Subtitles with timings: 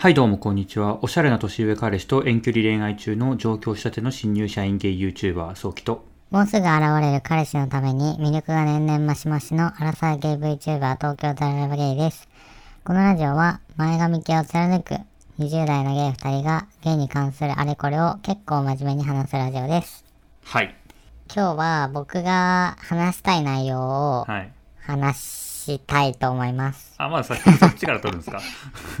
[0.00, 1.02] はいどうもこんにちは。
[1.02, 6.04] おしゃれな年上彼氏と遠距離恋愛中の上京したての新入社員ゲイ YouTuber、早期と。
[6.30, 12.28] もうすぐ現れる彼氏のために魅力が年々増し増しのアラサーゲイ VTuber 東京タララバゲイです。
[12.84, 14.94] このラジオは前髪系を貫く
[15.40, 20.04] 20代のゲイ2人がゲイに関するあれこれを結構真面目に話すラジオです。
[20.44, 20.76] はい。
[21.26, 24.52] 今日は僕が話したい内容をはい。
[24.78, 25.18] 話
[25.74, 26.94] したいと思います。
[26.98, 28.40] あ、まだ先にそっちから撮るんですか？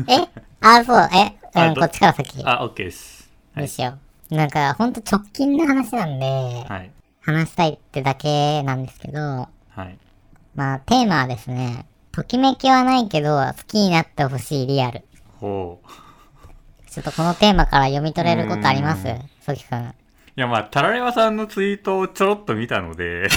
[0.08, 0.28] え？
[0.60, 2.42] あ、そう、え、うん、こっちから先。
[2.44, 3.30] あ、OK です。
[3.54, 3.64] はい。
[3.64, 3.98] どうしよ
[4.30, 4.34] う。
[4.34, 6.26] なんかほんと直近の話なんで、
[6.68, 6.90] はい。
[7.22, 9.48] 話したいってだけなんですけど、は
[9.84, 9.98] い。
[10.54, 15.04] まあ、テーマはですね、ときめきはないけど、好きになってほしいリアル。
[15.40, 15.88] ほう。
[16.90, 19.06] ちょっとこのテーマから読み取れることあります？
[19.42, 19.94] ソキくん。
[20.36, 23.28] いや、まあ、タラレバさんのツイートをちょろっと見たので、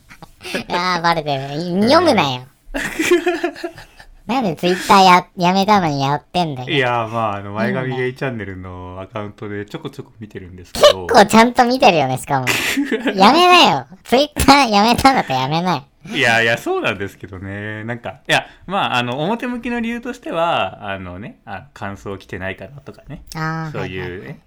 [0.70, 1.82] ああ、バレてる。
[1.82, 2.42] 読むなよ。
[4.26, 6.70] なんでツイッターや、やめたのにやってんだよ。
[6.70, 12.46] いや、まあ、あの、前髪ゲイチャンネルのアカウントでちょこちょこ見てるんですけど、結構ちゃんと見てるよね、しかも。
[13.14, 13.86] やめなよ。
[14.02, 15.84] ツイッターやめたんだったらやめなよ。
[16.06, 17.84] いやいや、そうなんですけどね。
[17.84, 24.40] なんか、いや、まあ、あの、表向きの理由としては、あのね、あ感想来てないからとかね、ああ、そうはいはいいう、ね、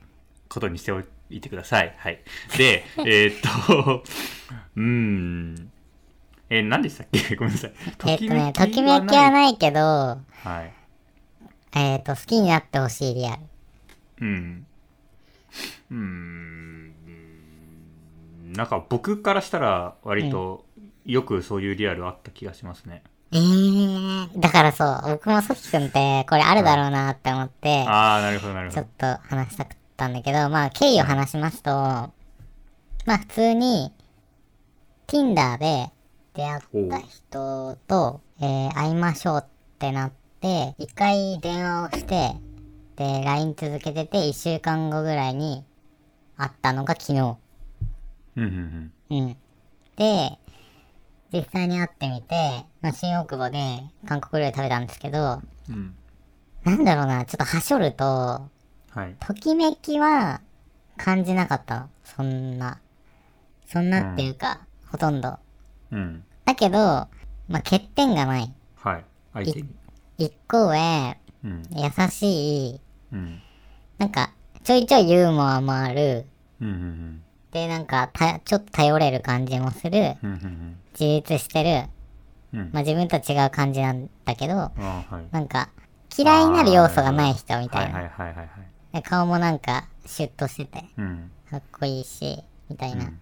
[0.50, 1.94] ことにしておいてください。
[1.98, 2.20] はい。
[2.58, 4.04] で、えーっと、
[4.76, 5.72] うーん。
[6.50, 7.36] えー何でしたっけ？
[7.36, 7.74] ごめんなさい。
[8.08, 10.18] えっとね、ときめきはないけど、は
[10.64, 10.74] い。
[11.76, 13.42] えっ、と、好きになってほしいリアル。
[14.22, 14.66] うん。
[15.92, 16.94] うーん。
[18.54, 20.66] なんか僕からしたら割と
[21.06, 23.04] よくそういうリアルあった気がしますね。
[23.32, 28.88] ええー、だからそう、僕もソキくんってこれあるだろうなって思って、ああ、なるほどなるほどちょっ。
[28.98, 32.14] と話したかったんだけど、まあ、経緯を話しますと、ま
[33.08, 33.92] あ、普通に、
[35.08, 35.90] Tinder で
[36.38, 39.44] 出会った人と、えー会いましょうっ
[39.80, 42.36] てなって、一回電話をして、
[42.96, 45.66] で、LINE 続けてて、一週間後ぐらいに
[46.38, 47.38] 会ったのが昨日。
[48.36, 49.38] うんうんうん。
[49.96, 50.38] で、
[51.34, 52.36] 実際に会ってみて、
[52.82, 53.60] まあ、新大久保で
[54.08, 55.74] 韓国料理食べたんですけど、うん。
[55.74, 55.96] うん。
[56.66, 58.50] なんだろうな、ちょっとはしょると、は
[58.96, 59.16] い。
[59.20, 60.42] ときめきは
[60.98, 61.90] 感じなかったの。
[62.04, 62.80] そんな。
[63.66, 64.62] そんなっていうか、
[64.92, 65.40] ほとんど。
[65.92, 66.24] うん。
[66.48, 67.10] だけど、ま
[67.50, 68.54] あ、欠点がない。
[68.78, 69.06] はい。
[69.34, 69.68] 相手に。
[70.18, 71.64] 一個上、うん。
[71.72, 72.82] 優しい、
[73.12, 73.42] うん。
[73.98, 74.32] なんか、
[74.64, 76.26] ちょいちょいユーモアもある。
[76.62, 76.68] うん。
[76.70, 77.24] うん。
[77.52, 80.16] で、なんか、た、ちょっと頼れる感じもする。
[80.24, 80.32] うん。
[80.32, 80.78] うん。
[80.98, 81.90] 自立してる。
[82.54, 82.70] うん。
[82.72, 85.28] まあ、自分と違う感じなんだけど、ああ、はい。
[85.32, 85.68] なんか、
[86.18, 88.00] 嫌いになる要素がない人みたいな。
[88.00, 88.48] はいはいはいはいはい。
[88.94, 91.30] で顔もなんか、シュッとしてて、うん。
[91.52, 93.04] かっこいいし、みたいな。
[93.04, 93.20] うん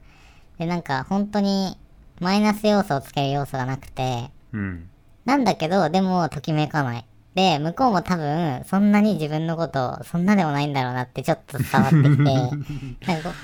[0.57, 1.77] で、なんか、本当に、
[2.19, 4.89] マイナス要素をつける要素がなくて、うん。
[5.25, 7.05] なんだけど、でも、ときめかない。
[7.33, 12.23] で、向こうも多分、そんなに自分のこと、そんなでもないんだろうなってちょっと伝わってきて、
[13.07, 13.35] なんかこ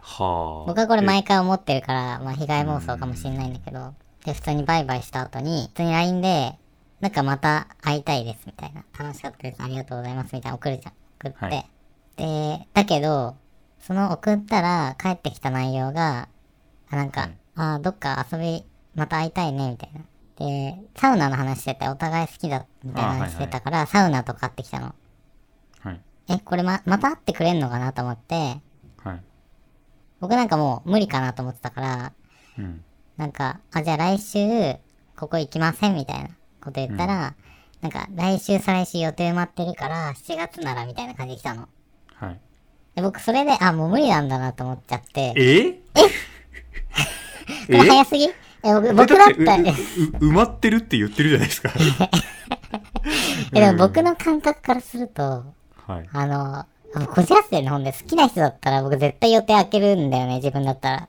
[0.00, 0.66] はあ。
[0.66, 3.94] 僕はこれ毎回思ってるから、まあ、被害妄想かもしれないんだけど、
[4.24, 6.58] で、普通にバイバイした後に、普通に LINE で、
[7.00, 8.84] なんかまた会いたいです、みたいな。
[8.98, 10.92] 楽しかったです、ありがとうございます、みたいな送るじゃん。
[11.20, 11.38] 送って。
[11.44, 11.70] はい
[12.18, 13.36] で、だけど、
[13.80, 16.28] その送ったら、帰ってきた内容が、
[16.90, 18.64] あなんか、あーどっか遊び、
[18.94, 20.00] また会いたいね、みたいな。
[20.38, 24.94] で、サウナの話してて、お互い好きだ、みたいな話してたから、サウナとか買ってきたの。
[25.80, 26.00] はい。
[26.28, 28.60] え、これま、また会ってくれんのかなと思って、
[29.02, 29.22] はい。
[30.20, 32.12] 僕なんかもう無理かなと思ってたから、
[32.58, 32.84] うん。
[33.16, 34.76] なんか、あ、じゃあ来週、
[35.16, 36.28] ここ行きませんみたいな
[36.60, 37.34] こと言ったら、
[37.80, 41.68] なんか、来週再来週予定埋まってるから、7月ならみたいな感じで来たの。
[42.14, 42.40] はい。
[42.94, 45.80] で僕、それで、あ、もう無理なんだなと思っちゃって、え？
[47.66, 48.24] これ早すぎ。
[48.24, 48.32] え、
[48.62, 51.72] 僕、僕だったら、うう埋まってるって言ってるじゃないですか。
[53.54, 55.44] え、でも僕の感覚からすると、
[55.86, 56.08] はい。
[56.12, 56.66] あの、あ
[57.06, 61.08] こじらせてるのほんで、好きな人だったら僕絶対予定開けるんだよね、自分だったら。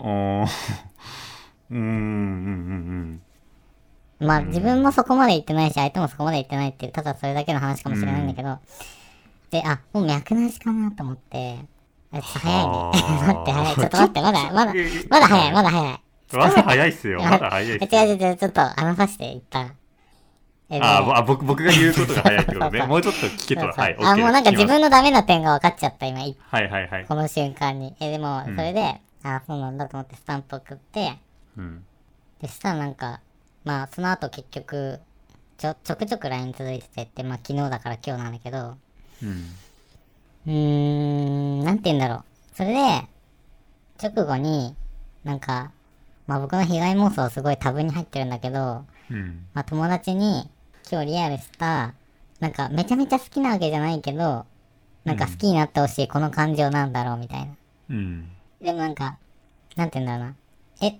[0.00, 0.46] あー。
[1.70, 3.20] うーん、うん、
[4.20, 8.58] うん、まあ、自分もそこまで言ってないし、相手もそこまで言ってないっていう、ただそれだけの話かもしれないんだけど、
[9.50, 11.58] で、あ、もう脈なしかなと思って、
[12.12, 12.72] あちょっと早いね。
[12.72, 13.74] はあ待って、早い。
[13.74, 16.00] ちょっと待って、まだ、 まだえ、まだ早い、まだ早い。
[16.32, 16.38] うん。
[16.38, 17.22] まだ早いっすよ。
[17.22, 18.06] まだ早いっすえよ。
[18.06, 19.72] 違う違う違う、ちょっと話させて、一旦。
[20.70, 22.70] えーぼあ、僕、僕が言うことが早いってことね。
[22.70, 23.60] そうそうもうちょっと聞けと。
[23.62, 23.96] そうそうはい。
[24.00, 24.84] あ、もうなんか自分の。
[24.84, 27.04] のダメな点が分かっちゃった、今、いはいはいはい。
[27.04, 27.94] この瞬間に。
[28.00, 31.18] え、でも、うんそれで、あ、そうなんだと思ってスタンプ送って、
[31.56, 31.84] うん。
[32.40, 33.20] で、したらなんか、
[33.64, 35.00] まあ、その後結局、
[35.58, 38.76] ちょ、ちょくちょく LINE 続いててって、まあ、昨日だから今日なんだけど、
[39.22, 39.54] うん。
[40.46, 42.24] うーん、なんて言うんだろう。
[42.54, 42.78] それで、
[44.02, 44.74] 直後に、
[45.24, 45.70] なんか、
[46.26, 49.46] まあ僕の被害妄想すごい多分に入ってるんだけど、うん。
[49.54, 50.48] まあ友達に
[50.90, 51.94] 今日リアルした
[52.42, 54.46] なんかめちゃめちゃ好きなわけじゃないけど、
[55.04, 57.54] なんか好きになってほしいこの感情なんだろうみたいな。
[57.90, 58.28] うん。
[58.60, 59.16] でもなんか、
[59.76, 60.34] なんて言うんだろうな。
[60.88, 60.98] え、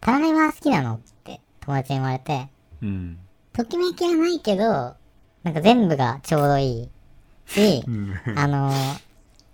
[0.00, 2.48] タラレバ好きなのって友達に言われて、
[2.82, 3.18] うん。
[3.54, 4.94] ときめきはないけど、
[5.42, 6.90] なんか全部がちょうどいい
[7.46, 8.14] しう、ん。
[8.36, 9.00] あのー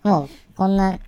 [0.03, 0.99] もうこんな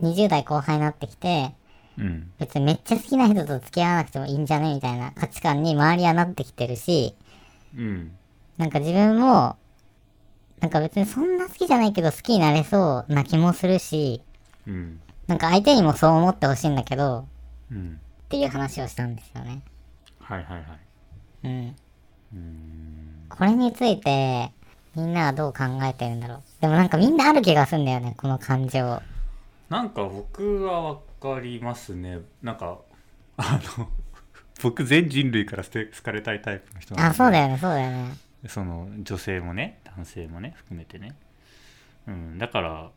[0.00, 1.54] 20代後半になってきて、
[1.96, 2.32] うん。
[2.38, 7.14] 別にめっちゃ好きな人と付き合わなくてもいいんじゃねみたいな価値観に周りはなってきてるし、
[7.76, 8.12] うん。
[8.56, 9.56] なんか自分も、
[10.60, 14.22] なんか別にそんな好きじゃないけど好きになれそうな気もするし、
[14.66, 15.00] うん。
[15.26, 17.26] なんか相手にもそう思ってほしいんだけど、
[17.70, 18.00] うん。
[18.24, 19.62] っていう話をしたんですよね。
[20.18, 20.64] はいはいはい。
[21.44, 21.76] うん。
[22.34, 23.26] うん。
[23.28, 24.52] これについて、
[24.96, 26.42] みんなはどう考えてるんだろう。
[26.60, 29.00] でもなんかみんなある気がするんだよね、この感情。
[29.68, 32.20] なんか僕はわかりますね。
[32.42, 32.78] なんか、
[33.36, 33.88] あの、
[34.62, 38.24] 僕全人類から好かれたいタイプの人なんであ、そうだよね、そうだよね。
[38.48, 41.14] その女性もね男性もね含めてね
[42.06, 42.90] うんだから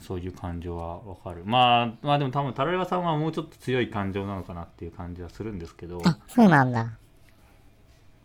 [0.00, 6.90] そういう感情はわかるまあまあでも多分タラレバさんはもうちょっと強い感情なのかなっていう感じはするんですけどあ、そうなんだ。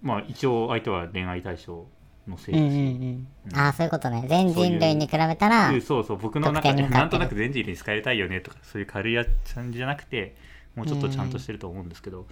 [0.02, 1.86] まあ一応相手は恋愛対象
[2.27, 3.60] のせいうんうんうん。
[3.60, 4.25] あ、そういうことね。
[4.27, 6.18] 全人類に比べたら、でそうそう。
[6.18, 10.36] 僕の中でなんとなく全人類に好かれたいよねとかそういう軽い感じじゃなくて
[10.75, 12.25] もうちょっとちゃんとしてると思うんですけど。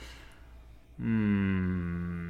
[0.99, 2.23] うーん。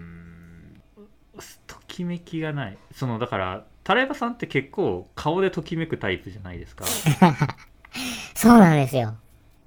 [1.67, 2.77] ときめきがない。
[2.93, 6.85] そのだからタラレバさんって結構顔でときめくタイプじゃないですか。
[8.35, 9.15] そうなんですよ。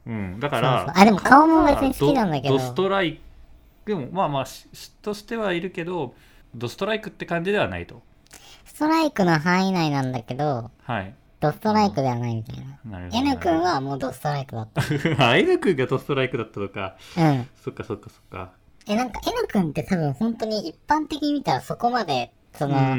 [0.06, 0.40] うん。
[0.40, 2.58] だからあでも顔も別に好きなんだけど。
[2.58, 3.20] ストライク
[3.87, 6.14] でもまあまあし嫉妬してはいるけど
[6.54, 8.02] ドストライクって感じではないと
[8.64, 12.98] ストライクの範囲内なんだけど、はいドストライクではないみたいな。
[12.98, 14.82] なるほど N 君はもうドストライクだった。
[15.22, 17.48] あ N 君がドストライクだったのかうん。
[17.62, 18.52] そっかそっかそっか
[18.88, 22.98] え、なんか N 君って多分本当に一般的に見たらそこまで、そうの、ーんうんうんう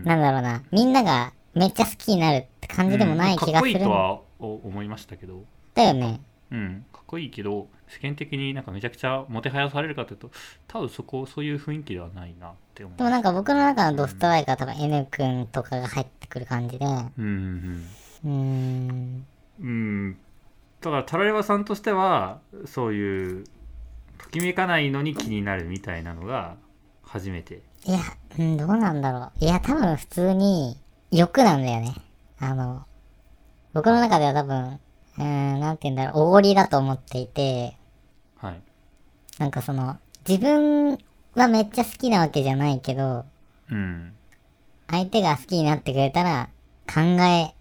[0.00, 3.52] んなんだろうな、みんながめっちゃ好きになるって感じでもない気がする。
[3.54, 5.44] かっこいいとはお思いましたけど
[5.74, 6.20] だよね。
[6.52, 6.84] うん。
[6.92, 10.30] かっこいいけど世間的になんかめちゃくちゃもてはやされるかというと
[10.68, 12.98] 多分そこそういう雰囲気ではないなって思う。
[12.98, 19.26] でもなんか僕の中のドストライクは多分 N 君とかが入ってくる感じで、ううんうんーん、うん。
[19.60, 20.16] うん。
[20.80, 23.44] だからタラレバさんとしてはそういう
[24.18, 26.56] ときめかないのに気になるみたいなのが
[27.02, 27.60] 初めて。
[27.84, 27.98] いや、
[28.38, 29.44] うん、どうなんだろう。
[29.44, 30.78] いや、多分普通に
[31.10, 31.94] 欲なんだよね。
[32.38, 32.84] あの、
[33.74, 34.80] 僕の中では多分、
[35.18, 37.76] うーん、なんて言うんだろう、おごりだと思っていて、
[38.36, 38.60] はい
[39.38, 39.98] なんかその、
[40.28, 40.98] 自分
[41.34, 43.24] はめっちゃ好きなわけじゃないけど、
[43.70, 44.12] うん
[44.88, 46.50] 相手が好きになってくれたら、
[46.86, 47.54] 考え、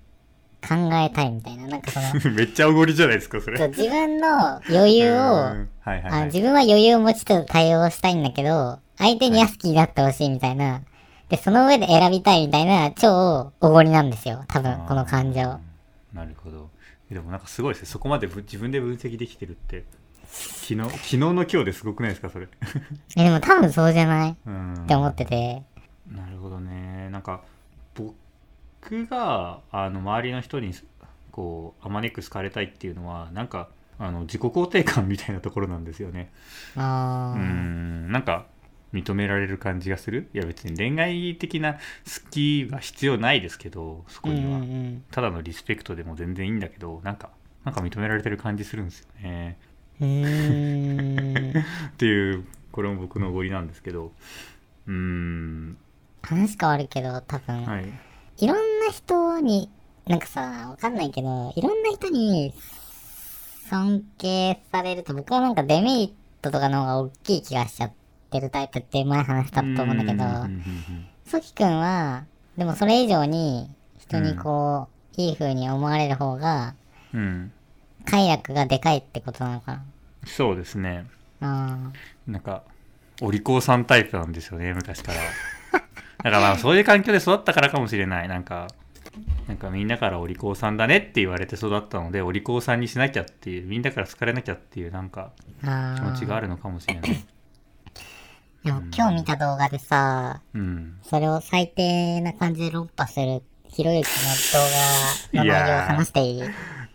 [0.67, 1.67] 考えたいみたいな。
[1.67, 1.99] なんかそ
[2.29, 10.81] の、 めっちゃおごりじゃないですかそれそう自分の余裕を、うんはいはいはいあ自分は余裕を持ちつつ対応したいんだけど、相手には好きになってほしいみたいな。
[11.29, 14.43] で、その上で選びたいみたいな、超おごりなんですよ。
[14.47, 15.41] 多分、この感情。
[16.13, 16.69] なるほど
[17.11, 17.87] でもなんかすごいですね。
[17.89, 19.83] そこまでぶ自分で分析できてるって。
[20.27, 22.47] 昨日昨日の今日ですごくないですかそれ。
[23.17, 24.37] え、でも多分そうじゃない？
[24.45, 24.73] うん。
[24.85, 25.63] って思ってて。
[26.09, 27.09] なるほどね。
[27.09, 27.41] なんか
[27.95, 30.71] 僕があの周りの人に
[31.31, 33.67] こうあまねく好かれたいっていうのはなんか
[33.99, 36.31] あの自己肯定感みたいなところなんですよね。
[36.77, 37.43] あうー。
[37.43, 38.11] ん。
[38.11, 38.45] なんか
[38.93, 40.29] 認められる感じがする？
[40.33, 41.79] いや別に恋愛的な好
[42.29, 45.03] きは必要ないですけどそこうんうには、ん。
[45.11, 47.29] ただのリスペクトでも全然いいんだけどなんか
[47.63, 49.57] なんか認められてる感じするんですよね。
[50.01, 50.07] うん。
[50.07, 51.57] うー。
[51.57, 51.59] ん。
[51.61, 51.63] っ
[51.97, 54.11] ていうこれも僕のおごりなんですけど。
[54.87, 55.77] うーん。
[56.23, 57.85] 話変わるけど、多分、はい。
[58.37, 59.69] いろんな人に、
[60.07, 62.53] なんかさ、わかんないけど、いろんな人に
[63.69, 67.95] 尊敬されると僕はなんかデメリットとかの方が大きい気がしちゃって
[68.39, 72.25] るタイプって前話したと思うんだけど、うんうんうんソキ君は、
[72.57, 73.69] でもそれ以上に
[73.99, 76.75] 人にこう、いい風に思われる方が、
[77.13, 77.21] うん。
[77.21, 77.51] うん
[78.05, 79.81] 快楽がでかいってことなのか
[80.25, 81.05] そうですね。
[81.39, 81.91] な。
[82.27, 82.63] なんか
[83.21, 85.19] お利口さんタイプなんですよね昔から。
[86.23, 88.27] だからまあそういう環境で育ったからかもしれない。
[88.27, 88.67] なんか
[89.47, 95.31] なんかみんなからお利口さんだねって言われて育ったのでお利口さんにしなきゃっていうみんなから好かれなきゃっていうなんか
[95.63, 96.41] あ気持ちがああ。
[96.41, 97.25] るのかもしれない
[98.63, 100.97] でも今日見た動画でさ、うん。
[101.03, 106.43] それを最低な感じで論破するひろゆきの動画の内容を話していい？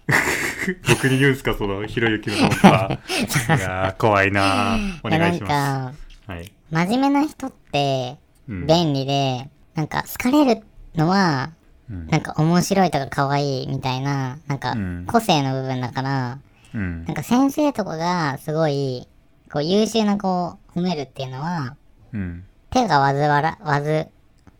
[0.89, 2.93] 僕に言うんすかそのひろゆきの本は
[3.57, 5.01] いやー怖いなー。
[5.03, 5.95] お願いしまいやなんか、
[6.27, 8.17] すはい、真面目な人って
[8.49, 8.67] うん。
[8.67, 10.63] 便利で、なんか好かれる
[10.95, 11.51] のは、
[11.91, 12.07] うん。
[12.07, 15.05] なんか面白いとか可愛いみたいな、なんかうん。
[15.09, 16.39] 個性の部分だから、
[16.75, 17.05] うん。
[17.05, 19.09] なんか先生とかがすごい、
[19.53, 21.77] こう優秀な子を褒めるっていうのは、
[22.13, 22.45] うん。
[22.71, 24.09] 手がわずわら、わず、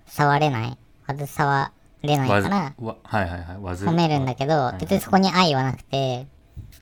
[0.07, 0.79] 触れない。
[1.07, 3.57] わず触れないから、わはいはいはい。
[3.57, 6.27] 褒めるんだけど、別にそこに愛はなくて、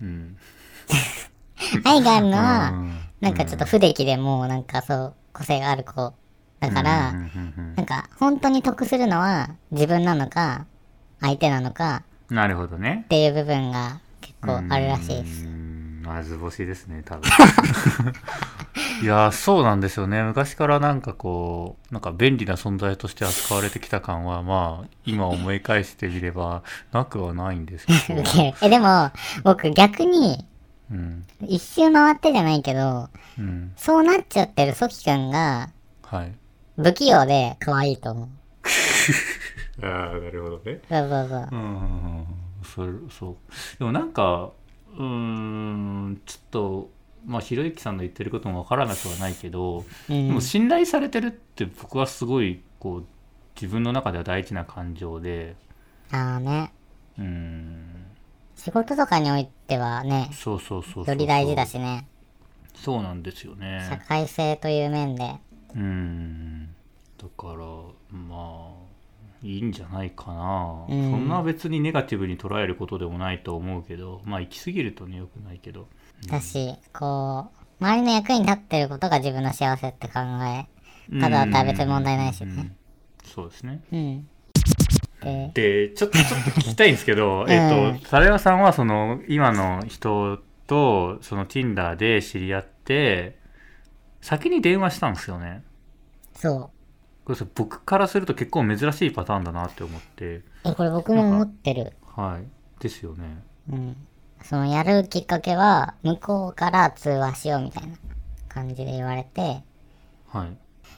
[0.00, 0.37] うん。
[1.84, 3.00] 愛があるのうは、ん。
[3.20, 6.12] なんかちょっと不出来でも、なんかそう、個性がある子。
[6.61, 10.66] だから、なんか、本当に得するのは自分なのか、
[11.20, 13.02] 相手なのかうんなるほどね。
[13.04, 15.63] っていう部分が結構あるらしいです。
[16.04, 17.30] うんまず星ですね多分。
[19.02, 20.23] いやーそうなんですよね。
[20.23, 28.23] 昔からなんかこうなんか便利な存在として扱われてきた感はまあ今思い返してみればなくはないんですけど、
[28.62, 29.11] え、でも、
[29.42, 30.46] 僕逆に、
[30.90, 33.08] うん一周回ってじゃないけど、
[33.38, 35.30] うん、そうなっちゃってるソキくん。
[35.30, 35.70] が、
[36.02, 36.32] はい。
[36.76, 38.28] 不器用で可愛いと思う。
[39.84, 40.80] ああなるほどね。
[40.88, 41.49] そうそうそう。
[41.52, 42.26] うん。
[42.64, 43.37] それそう。
[43.78, 44.50] でもなんか
[44.96, 46.90] うーんちょっと
[47.26, 53.04] まあひろゆきさんの言ってることもわからなくはないけど、うんでも信頼されてるって僕はすごいこう
[53.54, 55.56] 自分の中では大事な感情で
[56.10, 56.72] ああね。
[57.18, 58.06] うん
[58.56, 62.06] 仕事とかにおいてはね、そうそうそうより大事だしね。
[62.74, 65.36] そうなんですよ社ね会性という面で。
[65.74, 66.74] うん
[67.18, 67.56] だから
[68.10, 68.93] まあ
[69.44, 71.10] いいんじゃないかな、うん。
[71.10, 75.88] そんな別にネガティブに捉えることでもないと思うけどまあ行き過ぎるとねよくないけど。
[76.26, 80.66] だし、こう、周りの役に立ってることが自分の幸せって考え
[81.20, 82.52] ただだったら別に問題ないしね。
[82.56, 82.76] うん。
[83.24, 83.82] そうですね。
[83.92, 84.28] うん。
[85.22, 93.38] で、でちょっとちょっと聞きたいんですけど、 えっと猿山さんはその今の人とその Tinder で知り合って
[94.20, 95.62] 先に電話したんですよね。
[96.34, 96.74] そう。
[97.25, 100.43] これさ僕からすると結構珍しいパターンだなって思って。
[100.64, 101.95] え、これ僕も思ってる。
[102.04, 102.83] はい。
[102.83, 103.43] ですよね。
[103.71, 103.97] うん。
[104.43, 107.97] そのやるきっかけは、向こうから通話しようみたいな
[108.49, 109.62] 感じで言われて、
[110.28, 110.57] はい。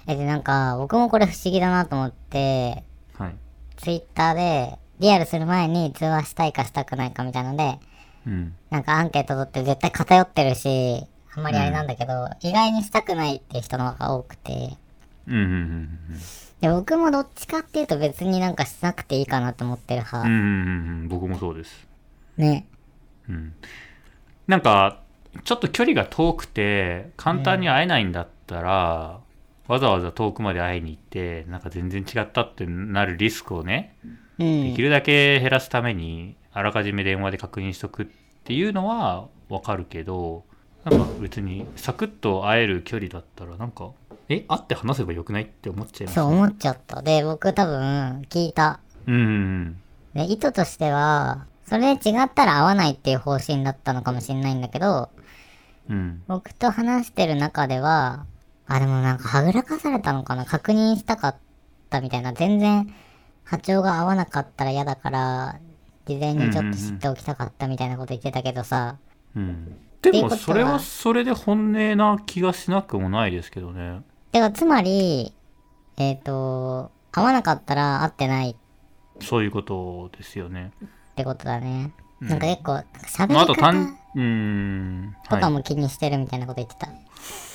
[0.09, 2.83] え、で、なんか、僕もこれ不思議だなと思って、
[3.16, 3.37] はい。
[3.76, 7.78] ツイッターで、リアルする前に通話したいかしたくないかみたいので、
[8.26, 8.54] うん。
[8.71, 11.06] なんかアンケート取って絶対偏ってるし、
[11.37, 14.76] あんまりあれなんだけど、意外にしたくないっていう人の方が多くて、
[15.28, 15.99] うんうんうん
[16.61, 20.28] で、僕もどっちかっていうと別になんかしなくていいかなと思ってる派。
[20.28, 21.87] うんうんうん僕もそうです
[22.37, 22.66] ね。
[23.28, 23.54] うん
[24.47, 25.00] なんか
[25.45, 29.21] ちょっと距離が遠くて簡単に会えないんだったら、
[29.68, 33.97] わざわざ遠くまで会いに行ってなんか全然違ったってなるリスクをね
[34.38, 34.71] うん。
[34.71, 38.06] できるだけ減らすためにあらかじめ電話で確認しとくっ
[38.45, 40.45] ていうのはわかるけど
[40.85, 43.90] なんか別にサクッと会える距離だったらなんか
[44.28, 46.14] え会って話せばよくないって思っちゃいます？
[46.16, 47.00] そう思っちゃった。
[47.02, 48.80] で、僕多分聞いた。
[49.06, 49.76] うんうん
[50.14, 55.11] で、意図としては、それで違ったら会わないっていう方針だったのかもしれないんだけど、
[55.88, 55.97] うん。
[55.97, 58.26] うん僕と話してる中では、
[58.66, 60.45] あ、でもなんかはぐらかされたのかな？
[60.45, 61.37] 確認したかっ
[61.90, 62.33] たみたいな。
[62.33, 62.92] 全然
[63.45, 65.61] 波長が合わなかったら嫌だから、
[66.06, 68.97] 事前にちょっと知っておきたかったみたいなこと言ってたけどさ、
[69.37, 69.76] うん。
[70.02, 74.02] うことはもそれはそれで本音な気がしなくもないですけどね
[74.37, 75.33] てかつまり、
[75.97, 78.55] えっ、と、会わなかったら会ってない
[79.23, 81.95] そういうことですよねってことだね。
[82.21, 82.73] うんなんか結構、
[83.07, 86.88] 喋まあ、あとり単方うーんはいとかも気にしてるみたいなこと言ってた。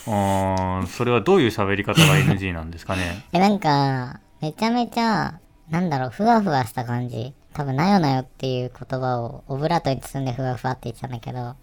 [0.06, 3.24] あーそれはどういう喋り方が NG なんですかね？
[3.32, 5.38] え、なんか、めちゃめちゃ、
[5.70, 7.32] なんだろう、ふわふわした感じ。
[7.52, 11.54] 多分、なよなよっていう言葉をオブラートに包んでふわふわって言ってたんだけど、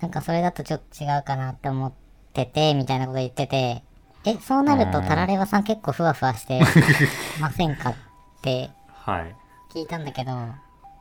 [0.00, 1.92] なんかそれだとちょっと違うかなって思っ
[2.32, 3.84] てて、みたいなこと言ってて、
[4.26, 6.60] え、そうなるとタラレバさん結構ふわふわして
[7.40, 7.94] ませんかっ
[8.42, 9.34] てはい。
[9.72, 10.32] 聞いたんだけど、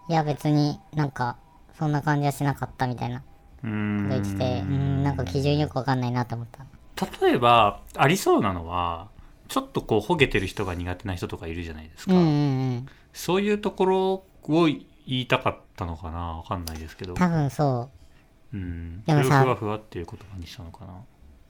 [0.09, 1.37] いや別になんか、
[1.77, 3.19] そんな感じはしなかったみたいな。
[3.19, 3.23] こ
[3.61, 3.67] と
[4.09, 6.65] 言ってて、うん、なんか基準よくわかんないなと思った。
[7.21, 9.09] 例えばありそうなのは
[9.47, 12.29] ちょっとこうほげてる人が苦手な人とかいるじゃないですか、うんうんう
[12.77, 12.85] ん。
[13.13, 14.25] そういうところを
[14.65, 17.15] 言いたかったのかなわかんないですけど。
[17.15, 17.89] 多分そ
[18.53, 18.57] う。
[18.57, 19.03] うん。
[19.03, 20.93] でもさふわふわっていう言葉にしたのかな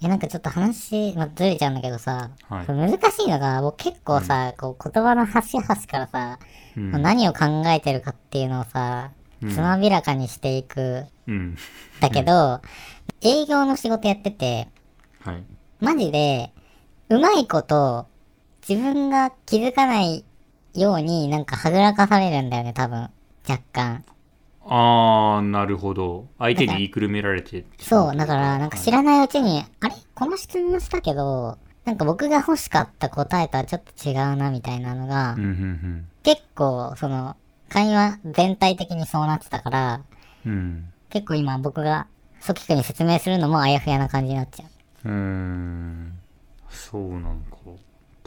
[0.03, 6.39] え、なんかちょっと話、まあ、ずれちゃうんだけどさ、はい難しいのが、僕結構さ、こう言葉の端々からさ、
[6.75, 9.11] うん何を考えてるかっていうのをさ、
[9.41, 11.05] うんつまびらかにしていく。
[11.27, 11.55] うん
[12.01, 12.61] だけど、
[13.21, 14.67] 営業の仕事やってて、
[15.23, 15.43] はい
[15.79, 16.51] マジで、
[17.09, 18.07] うまいこと、
[18.67, 20.25] 自分が気づかない
[20.73, 23.09] ようになんかはぐらかされるんだよね、多分。
[23.47, 24.03] 若干。
[24.67, 26.27] あーなるほど。
[26.39, 29.95] 相手に言いくるめられてそう、だから、なんか知らないうちに、あれ？
[30.15, 37.35] この質問したけど、なんか僕が欲しかった答えとはちょっと違うな、みたいなのがうん、うん結構、その、
[37.69, 40.01] 会話全体的にそうなってたから、
[40.45, 42.07] うんうん結構今僕が、
[42.41, 45.09] ソキ君に説明するのもあやふやな感じになっちゃう。
[45.09, 46.17] うーん。
[46.69, 47.35] そうなのか。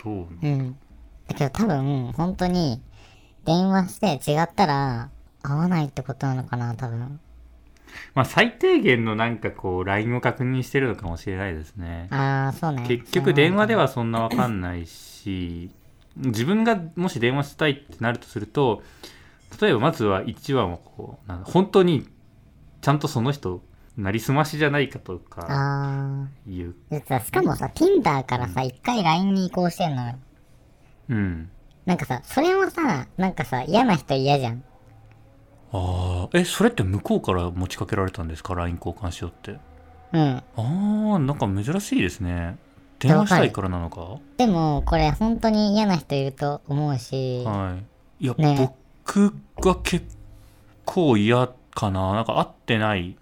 [0.02, 0.76] どうなうん。
[1.26, 2.80] だけど多分、本当に、
[3.44, 5.10] 電話して違ったら、
[5.42, 7.20] 合わないってことなのかな、多分。
[8.14, 12.84] まあ最低限のなんかこう LINE を確認してるのかもしれないですねああ、そうね。
[12.86, 15.70] 結局電話ではそんなわかんないし
[16.16, 18.82] 自分がもし電話したいってなるとすると
[19.60, 22.06] 例えばまずは一番はこう本当に
[22.80, 23.62] ちゃんとその人
[23.96, 26.74] なりすましじゃないかとかあいう
[27.10, 27.20] あ。
[27.20, 30.14] しかもさ、Tinder からさ、一回 LINE に移行してんのよ。
[31.08, 31.50] うん
[31.84, 34.62] なんかさ、それもさ、なんかさ、嫌な人嫌じゃん。
[35.72, 39.58] ああえそれって向こうから持ちかけられたんですか？LINE 交換しようって
[40.12, 40.20] うん。
[40.20, 42.56] ああなんか珍しいですね
[42.98, 44.18] 電話したいからなのか？
[44.38, 47.78] でも、これ本当に嫌な人いると思うし、は
[48.20, 48.24] い。
[48.24, 48.72] いや、ね
[49.06, 50.04] 僕が結
[50.84, 52.12] 構嫌かな。
[52.14, 53.16] なんか会ってない、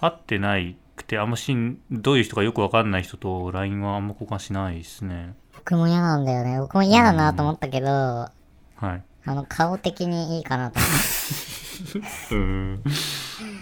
[0.00, 5.34] 会ってないくて、あんましん、どういう人かよくわかんない人と LINE はあんま交換しないですね。
[5.54, 6.60] 僕も嫌なんだよね。
[6.60, 8.32] 僕も嫌だなと思ったけど、あ
[8.76, 9.02] はい。
[9.34, 12.34] の、顔的にいいかなと思って。
[12.34, 12.82] うーん。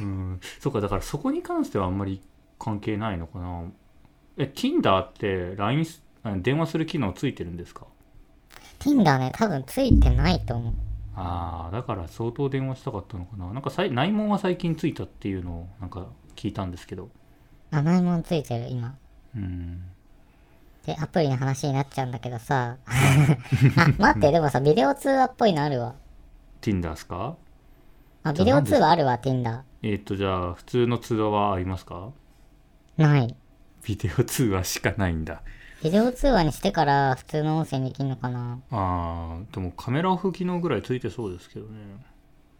[0.00, 0.40] うん。
[0.61, 2.21] そうか、だからそこに関してはあんまり
[2.59, 3.64] 関係ないのかな。
[4.37, 5.87] え、Tinder って LINE
[6.42, 7.87] 電話する機能ついてるんですか
[8.78, 10.75] ？Tinder ね、多分ついてないと思う。
[11.16, 13.52] ああ、だから相当電話したかったのかな。
[13.52, 17.11] なんかさい内門は最近ついたっていうのをなんか聞いたんですけど。
[17.71, 18.97] 甘いもんついてる、今。
[19.37, 19.83] うん。
[20.87, 22.76] で、アプリの話になっちゃうんだけどさ。
[22.87, 25.95] あ、待って、でもさ、ビデオ通話っぽいのあるわ。
[26.61, 27.37] Tinder ですか？
[28.23, 29.61] あ、ビデオ通話あるわ、Tinder。
[29.83, 32.11] えーっと、じゃあ、普通の通話はありますか？
[32.97, 33.35] ない。
[33.87, 35.43] ビデオ通話しかないんだ。
[35.83, 41.73] ビデオ通話にしてから普通の音声にできんのかなああ、でもカメラオフ機能ぐらいついてそうですけどね。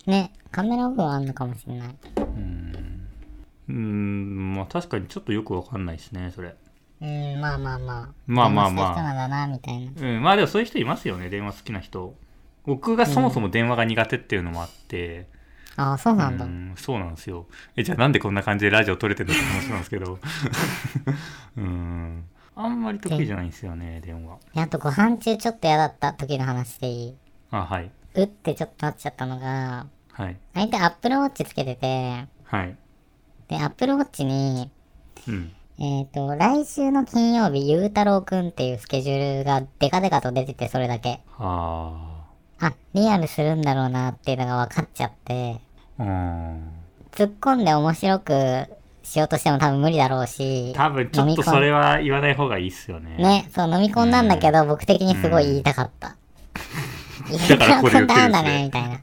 [0.05, 1.97] ね、カメラオフはあんのかもしれない。
[3.69, 6.55] うーん、まあ確かにちょっとよくわかんないですね、それ。
[7.05, 8.09] うん、まあまあまあ。
[8.27, 9.93] まあまあまあだな、みたいな。
[9.97, 12.15] うん、まあでもそういう人いますよね、電話好きな人。
[12.65, 15.29] 僕がそもそも電話が苦手っていうのもあって、
[15.77, 16.45] ああ、そうなんだ。
[16.45, 17.47] うん、そうなんですよ。
[17.77, 20.19] え、じゃあなんでこんな感じでラジオ撮れてるのって話なんですけど。
[21.59, 22.25] うん。
[22.57, 24.39] あんまり得意じゃないんですよね、電話。
[24.55, 27.17] であとご飯中ちょっと嫌だった時の話でいい？
[27.51, 27.91] あ、はい。
[28.15, 30.37] うってちょっとなっちゃったのが、はい。
[30.55, 32.77] 相手アップルウォッチつけてて、はい。
[33.49, 34.71] で、アップルウォッチに、
[35.27, 35.53] うん。
[35.79, 41.21] えっ、と、来週の金曜日、ゆうたろうくんっていうスケジュールがデカデカと出てて、それだけ。
[41.39, 42.25] あ
[42.61, 45.61] あ、リアルするんだろうなっていうのが分かっちゃって、
[45.99, 46.03] あ。
[46.05, 46.71] うん。
[47.11, 48.67] 突っ込んで面白く
[49.03, 53.17] しようとしても多分無理だろうし、多分ちょっとそれは言わない方がいいっすよね。
[53.17, 56.17] ね、そう飲み込んだんだけど、僕的にすごい言いたかった。
[57.31, 59.01] ゆうたろうくんだねね、みたいな。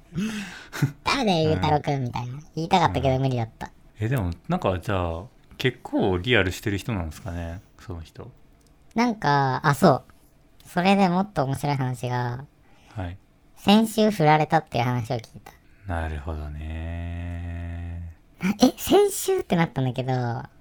[1.04, 2.40] 誰だよ、ゆうたろうくんみたいな。
[2.56, 3.72] 言いたかったけど無理だった。
[4.00, 5.24] え、でもなんかじゃあ、
[5.62, 8.32] 結構リアルしてる人なんですかね、その人。
[8.96, 10.04] なんか、あ、そう。
[10.66, 12.46] それでもっと面白い話が、
[12.96, 13.18] はい。
[13.58, 15.54] 先週振られたっていう話を聞いた。
[15.86, 18.16] なるほどね。
[18.60, 20.14] え、先週ってなったんだけど、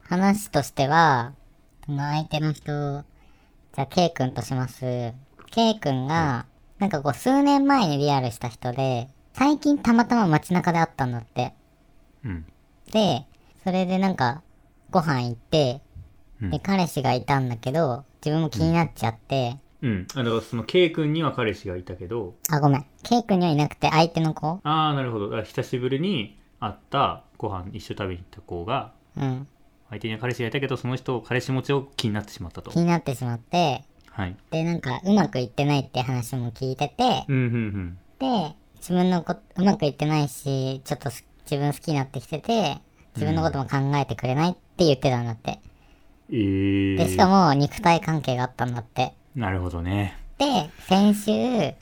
[0.03, 1.33] 話としては、
[1.87, 3.03] その相手の人、
[3.73, 5.15] じゃあ K 君とします。
[5.51, 6.45] K 君が、
[6.79, 11.55] なんかこう数年前にリアルした人で、最近たまたま街中で会ったんだって。
[12.23, 12.45] うん。
[12.93, 13.25] で、
[13.65, 14.43] それでなんか、
[14.91, 15.81] ご飯行って、
[16.43, 20.07] うんで、彼氏がいたんだけど、自分も気になっちゃって、うん。
[20.15, 22.87] あだからその K 君には彼氏がいたけど、あ、ごめん。
[23.03, 24.61] K 君にはいなくて相手の子？
[24.63, 25.43] ああ、なるほど。
[25.43, 29.47] 久しぶりに会ったご飯一緒食べに行った子が、うん。
[29.91, 32.79] 相手には彼氏がいたけど、その人、彼氏持ちを気になってしまったと気。
[32.79, 34.37] になってしまって、はい。
[34.51, 37.99] で、なんか、うまくいってないって話も聞いてて、うん、うん、うん。
[38.19, 42.79] で、自分のこと、うまくいってないし、ちょっとす自分好きになってきてて、
[43.17, 45.61] 自分のことも考えてくれないって言ってたんだって。
[46.31, 46.97] えー。
[46.97, 49.13] で、しかも肉体関係があったんだって。
[49.37, 50.17] なるほどね。
[50.39, 51.75] で、先週、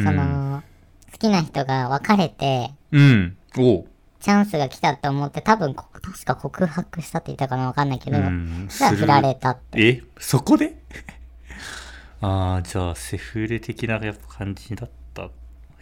[0.00, 0.62] その、
[1.12, 3.36] 好きな人が別れて、うん。
[3.58, 3.86] おう。
[4.20, 8.66] チャンスが来たって思って、多分こ、確か告白したって言ったかなわかんないけど、うん。
[8.68, 9.88] そしたら振られたって。
[9.88, 10.02] え？
[10.18, 10.76] そこで？
[12.22, 15.30] ああ、じゃあ、セフレ的な感じだった。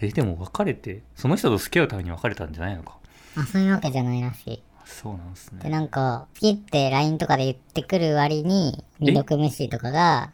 [0.00, 2.96] え、でも別れて、その人と付き合うために別れたんじゃないのか。
[3.36, 4.62] あ、そういうわけじゃないらしい。
[4.84, 5.70] そうなんですで、ね。
[5.70, 10.32] なんか、好きって LINE とかで言ってくる割に、未読無視とかが、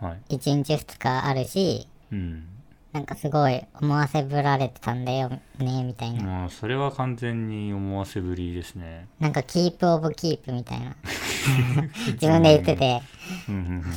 [0.00, 0.36] はい。
[0.36, 2.48] 1日2日あるし、うん。
[2.92, 6.22] なんかすごい思わせぶられてたんだよね、みたいな。
[6.22, 9.08] まあ、それは完全に思わせぶりですね。
[9.18, 10.94] なんか、キープオブキープみたいな。
[12.06, 13.02] 自分で言ってて。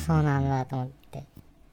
[0.04, 1.24] そうなんだと思って。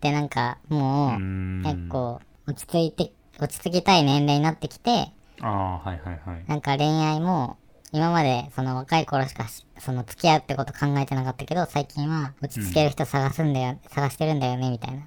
[0.02, 6.46] で、なんか、もう、ん結構、落ち着いて、落ち着きたい年齢になってきて、ああ、はいはいはい。
[6.48, 7.58] なんか恋愛も、
[7.96, 15.04] 今までその若い頃しかしその付き合うってこと考えてなかったけど、最近は落ち着ける人探すんだよ、探してるんだよね、みたいな。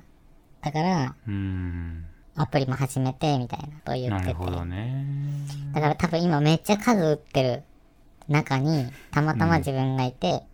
[0.62, 4.64] だから、うんアプリも始めて、みたいなことを言ってて。
[4.64, 5.04] ね
[5.74, 7.62] だから多分今めっちゃ数打ってる
[8.26, 10.44] 中に、たまたま自分がいて、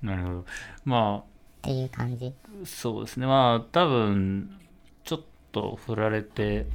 [0.00, 0.44] なるほど
[0.84, 1.22] まっ
[1.62, 2.32] ていう感じ。
[2.46, 4.60] あそうですねまあ多分
[5.02, 6.66] ちょっと振られて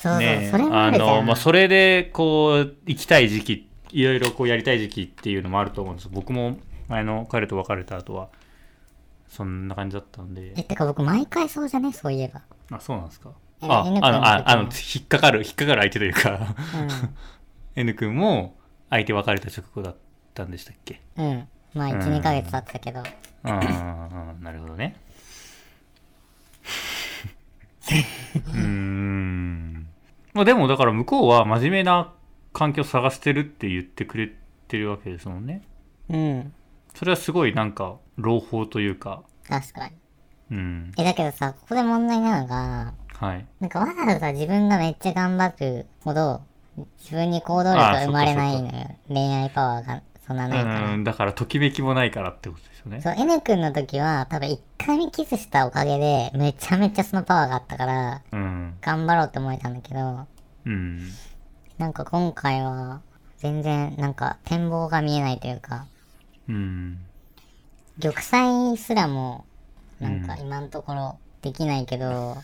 [0.00, 1.08] そうそう、ねそれもあるじゃん。
[1.08, 6.58] のまあそれでこう行きたい時期いろいろこうやりたい時期っていうのもあると思うんです僕も
[6.88, 8.28] 前の彼と別れた後は
[9.28, 11.92] そんな感じだったんでえ、てか僕毎回そうじゃね？
[11.92, 12.42] そういえば。
[12.76, 13.30] あそうなんですか？
[13.62, 16.38] えああのああの引っかかる引っかかる相手というかう
[17.76, 18.56] N 君も
[18.88, 19.96] 相手別れた直後だっ
[20.34, 21.00] たんでしたっけ？
[21.18, 21.20] ん。
[21.22, 21.48] うん。
[21.74, 23.00] まあ1、うん2ヶ月経ってたけど。
[23.00, 23.04] あ
[23.44, 24.96] あなるほどね
[28.46, 29.79] うーん
[30.32, 32.12] まあでもだから向こうは真面目な
[32.52, 34.32] 環境を探してるって言ってくれ
[34.68, 35.62] てるわけですもんね
[36.08, 36.52] うん。
[36.94, 39.94] それはすごいなんか朗報というか確かに。
[40.52, 46.42] うんえ、だけどさ、ここで問題なのが、はいなんかわざわざ自分がめっちゃ頑張るほど、
[46.98, 48.96] 自分に行動力が生まれないのよ。
[49.08, 50.92] 恋愛パワーがそんなないから。
[50.92, 53.00] うんだからときめきもないからってことですよね。
[53.00, 58.76] そう、N 君の時は多分一回目キスしたおかげで、めちゃめちゃそのパワーがあったから、うん。
[58.80, 60.26] 頑張ろうって思えたんだけど、
[60.66, 61.10] うん。
[61.78, 63.00] なんか今回は、
[63.38, 65.86] 全然なんか展望が見えないというか、
[66.48, 66.98] うん。
[68.00, 69.44] 玉砕すらも、
[69.98, 72.36] なんか今のところできないけど、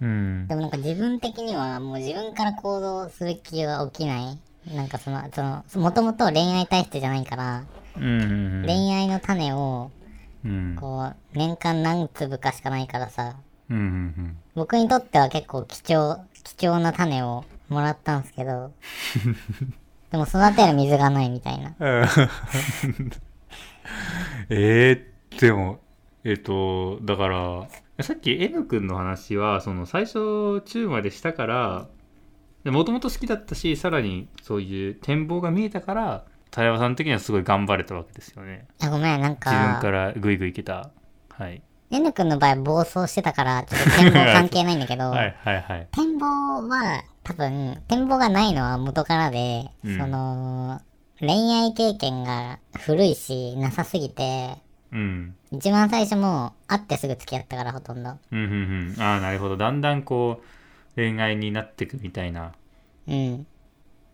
[0.00, 0.46] うん。
[0.46, 4.38] でもなんか自分的にはもう自分から行動する気が起きない。
[4.72, 7.64] なんかその、その、もともと恋愛体質じゃないから、
[7.96, 9.90] うんうん恋愛の種を、
[10.44, 10.76] うん。
[10.78, 13.36] こう、年間何粒かしかないからさ、
[13.70, 18.72] うんうん僕にとっては結構貴重、貴重な種をもらったんですけど、
[20.12, 21.70] でも育てる水がないみたいな。
[21.70, 21.72] う
[22.04, 22.08] ん
[24.48, 25.80] えー、でも
[26.24, 27.68] えっ、とだから
[28.00, 31.88] さっき N 君の話はその最初中までしたから
[32.70, 38.68] もともと好きだったしさらにそういう展望が見えたから田山さん的にはすごい頑張れたわけですよね。
[38.80, 40.90] あ、ごめん、なん自分かからグイグイいけた。
[41.30, 41.60] はい。
[41.90, 45.88] N 君の場合暴走してたから、 ちょっと展望関係ないんだけど、はいはいはい。
[45.90, 49.98] 展望は、多分、展望がないのは元からで、うん。
[49.98, 50.80] その、
[51.18, 54.56] 恋愛経験が古いし、なさすぎて、
[54.92, 55.34] うん。
[55.50, 58.10] 一番最初もう、会ってすぐ付き合ったから、ほとんど。
[58.30, 59.02] うんうんうん。
[59.02, 59.56] ああなるほど。
[59.56, 60.46] だんだんこう
[60.96, 62.52] 恋愛になっていくみたいな
[63.08, 63.46] うん。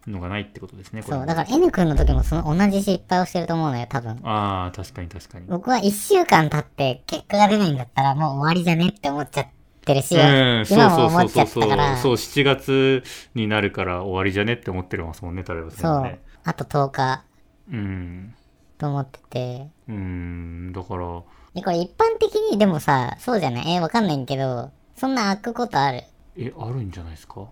[0.07, 4.19] のがないってことですねこれそう、だから N 君の時もその同じ失敗をしてると思うのよ、多分。
[4.25, 5.47] ああ確かに確かに。
[5.47, 9.47] 僕は一週間経って結果が出ないんだったらもう終わりじゃねって思っちゃっ
[9.85, 13.03] てるし、うん、そう今もそう思っちゃそうそうそうったから、そう7月
[13.35, 17.25] になるから終わりじゃねって思ってるますもんねタレバさんはねあと10日。
[17.71, 18.35] うん。
[18.79, 19.67] と思ってて。
[19.87, 21.23] うんだから。
[21.55, 23.75] で、これ一般的にでもさ、そうじゃない？
[23.75, 26.05] えー、わかんないけど、そんな開くことある？
[26.37, 27.49] えあるんじゃないですか？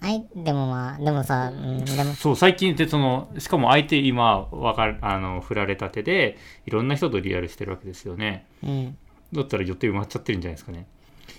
[0.00, 8.46] あい、でもまあ、でもさ、うん、でも、そう最近ってそのしかも相手今わかるあの振られたてでいろんな人とリアルしてるわけですよね。
[8.62, 8.96] うん。
[9.32, 10.86] だったら予定埋まっちゃってるんじゃないですかね。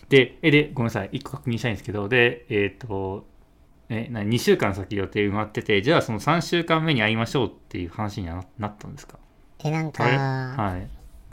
[0.09, 1.09] でえでごめんなさい。
[1.11, 3.25] 1個確認したいんですけどでえっ、と
[3.87, 9.17] えな2週間先予定埋まっててじゃあその3週間目に会いましょうっていう話にはななったんですか？
[9.63, 10.87] え、なんか、はい。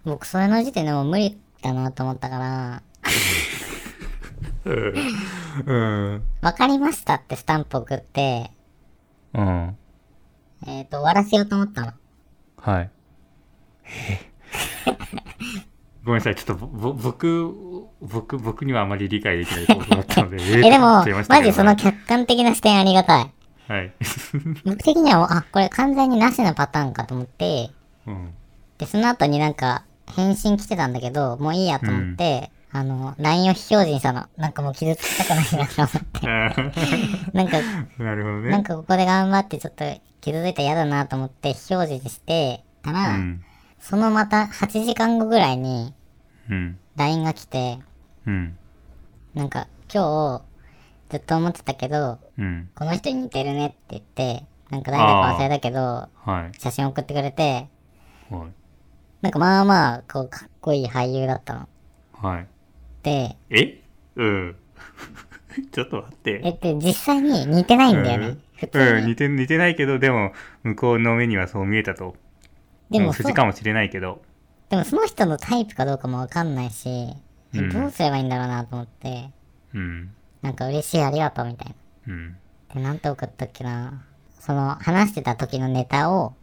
[0.04, 2.82] 僕それの時点でもう無理だなと思ったから、
[5.66, 6.22] うん。
[6.42, 8.50] わかりましたってスタンプ送って、
[9.34, 9.76] うん。
[10.66, 11.92] えっ、と、終わらせようと思ったの。
[12.58, 12.90] はい。
[16.04, 17.54] ごめんなさい、ちょっとぼぼ僕、
[18.00, 23.32] 僕、僕にはあまり理解できないことだったので、え え、でも、ママジその客観的な視点ありがたい。
[23.68, 23.92] はい。
[24.64, 27.70] 僕的にはあ、これ完全になしのパターンかと思って、
[28.06, 28.34] うん。
[28.78, 34.26] で、その後になんか、返信来てたんだけど、もういいやと思って、あの、LINE を非表示にしたの。
[34.36, 36.26] なんかもう傷つきたくないなと思って。
[37.32, 37.58] なんか、
[37.98, 38.50] なるほどね。
[38.50, 39.84] なんかここで頑張ってちょっと
[40.20, 43.44] 傷ついたら嫌だなと思って非表示にしてたら、うん。
[43.80, 45.94] そのまた8時間後ぐらいに
[46.50, 46.78] うん。
[46.96, 47.78] LINE が来て、
[48.26, 48.58] うん。
[49.34, 50.42] なんか今日
[51.10, 52.68] ずっと思ってたけど、うん。
[52.74, 56.58] この人に似てるねって言って、なんか誰だか忘れたけど、はい。
[56.58, 57.68] 写真送ってくれて、
[58.28, 58.66] はい。
[59.22, 61.68] なんかまあまあ、こう、かっこいい俳優だったの。
[62.12, 62.46] はい。
[63.06, 63.82] で、え？
[64.16, 64.56] うん。
[65.70, 66.40] ちょっと待って。
[66.42, 68.38] えって実際に似てないんだよね。
[68.56, 69.06] 普通うん、に。
[69.10, 70.32] 似て似てないけど、でも、
[70.64, 72.16] 向こうの目にはそう見えたと。
[72.90, 74.22] でもそ、藤かもしれないけど。
[74.70, 76.88] でもその人のタイプかどうかもわかんないし、
[77.54, 79.30] えうんどうすればいいんだろうなと思って、
[79.72, 80.10] うん。
[80.42, 81.68] なんか嬉しいありがとうみたい
[82.08, 82.12] な。
[82.12, 82.36] うん。
[82.74, 84.02] で、なんて送ったっけな。
[84.40, 86.34] その、話してた時のネタを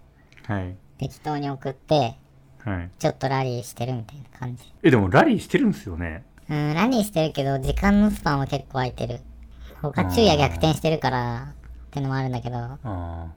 [0.48, 0.78] はい。
[0.98, 2.16] 適当に送って、
[2.64, 2.90] はい。
[2.98, 4.64] ちょっとラリーしてるみたいな感じ。
[4.82, 6.24] え、でもラリーしてるんですよね。
[6.50, 9.20] うん、ラリーしてるけど、時間のスパンは結構空いてる。
[9.82, 12.58] 他昼夜逆転してるから、ってのもあるんだけど。
[12.58, 13.28] ああ。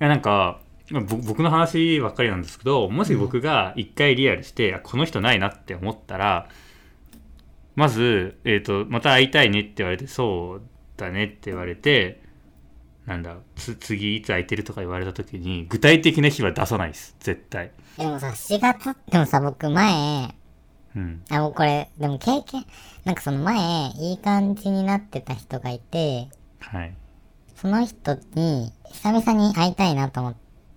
[0.00, 0.60] いや、なんか、
[0.92, 6.48] 僕の話ばっかりなんですけど、もし僕が一回リアルして、あこの人ないなって思ったら、
[7.76, 10.62] まず、えっ、と、また会いたいねって言われて、そう
[10.96, 12.22] だねって言われて、
[13.06, 17.16] なんだ、つ次いつ空いてるとか言われた時に、具体的な日は出さないです。
[17.20, 17.70] 絶対。
[17.96, 20.34] でもさ、4月、でもさ、僕前、
[20.96, 21.24] うん。
[21.30, 22.64] あ、もうこれ、でも経験、
[23.04, 26.28] なんかその前、いい感じになってた人がいて、
[26.60, 26.94] はい。
[27.56, 30.34] その人に、久々に会いたいなと思っ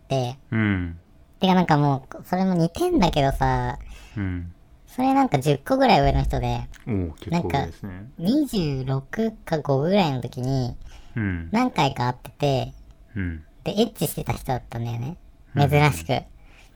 [0.07, 0.99] て、うん。
[1.39, 3.79] てかなんかもう、それも似てんだけどさ、
[4.15, 4.53] うん。
[4.87, 8.05] それなんか10個ぐらい上の人で、おお結構多いですね。
[8.19, 10.77] 26か5ぐらいの時に、
[11.15, 11.49] うん。
[11.51, 12.73] 何回か会ってて、
[13.15, 13.43] うん。
[13.63, 15.17] で、エッチしてた人だったんだよね。
[15.55, 16.21] 珍しく。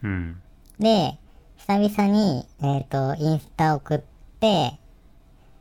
[0.02, 0.40] うん。
[0.80, 1.18] で、
[1.70, 4.00] 久々に、えっ、と、インスタ送っ
[4.40, 4.78] て、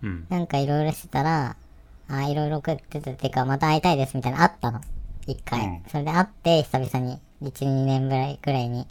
[0.01, 0.25] うん。
[0.29, 1.57] なんかいろいろしてたら、
[2.07, 4.79] あ、いろいろ送ってて、てか、また会いたいですみたいなのあったの。
[5.25, 5.65] 一回。
[5.65, 7.19] うんそれで会って、久々に。
[7.41, 8.87] 1、2年ぐらい、ぐらいに。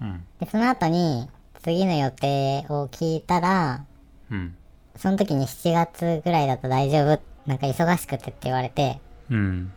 [0.00, 0.24] うん。
[0.40, 1.30] で、その後に、
[1.62, 3.84] 次の予定を聞いたら、
[4.32, 4.56] うん。
[4.96, 7.22] その時に7月ぐらいだと大丈夫？
[7.46, 9.00] なんか忙しくてって言われて、
[9.30, 9.72] うん。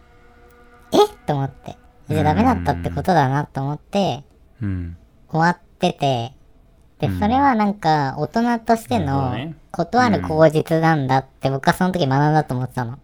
[0.91, 0.97] え？
[1.27, 1.77] と思って。
[2.09, 4.23] じゃあダメだったってことだなと思って、
[4.59, 4.97] うん。
[5.29, 6.33] 終わってて、
[6.99, 9.33] で、それはなんか、大人としての
[9.71, 12.99] 断る口実なんだって僕はその時学んだと思ってたの。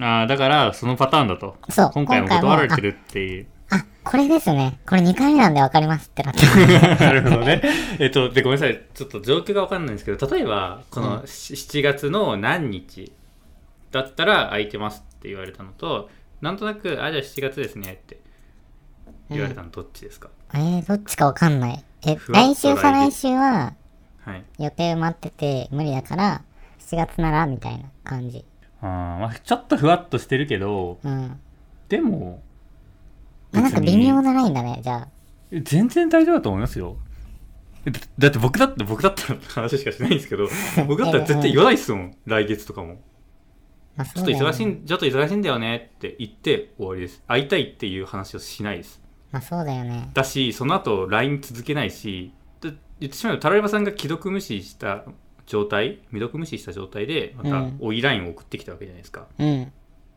[0.00, 1.56] ああ、だから、そのパターンだと。
[1.68, 3.46] そう今回も断られてるっていう。
[3.70, 4.78] あ、これですね。
[4.86, 6.40] これ2回目なんで分かりますってなって。
[7.04, 7.62] なるほどね。
[7.98, 8.80] えっと、で、ごめんなさい。
[8.94, 13.12] ちょっと状況がわかんないんですけど、例えば、このし7月の何日
[13.90, 18.18] だったら空いてますって言われたのと、なんとなく、あ、じゃあ7月ですねって
[19.30, 21.84] 言われたのどっちですか、えー、どっちか分かんない。
[22.06, 23.74] え、来週再来週は
[24.24, 24.44] はい。
[24.58, 26.42] 予定埋まってて無理だから、
[26.80, 28.44] 7月ならみたいな感じ。
[28.80, 31.40] あーまあ、ちょっとふわっとしてるけど、うん。
[31.88, 32.42] でも、
[33.54, 35.08] あなんか微妙なラインだね、じゃあ。
[35.52, 36.96] 全然大丈夫だと思いますよ。
[37.84, 40.48] だだって僕だって僕だったら話しかしないんですけど、
[40.86, 42.16] 僕だったら絶対言わないっすもん。
[42.26, 43.00] 来月とかも。
[44.14, 44.30] ちょっと。
[44.30, 47.22] 忙しいん、ちょっと忙しいんだよねって言って終わりです。
[47.26, 49.01] 会いたいっていう話をしないです。
[49.32, 50.10] まあそうだよね。
[50.14, 55.04] だし、その後 LINE 続けないし、だ言ってしまえば、タラレバさんが既読無視した
[55.46, 59.26] 状態、未読無視した状態で、またうん追い LINE を送ってきたわけじゃないですか。
[59.38, 59.72] うん。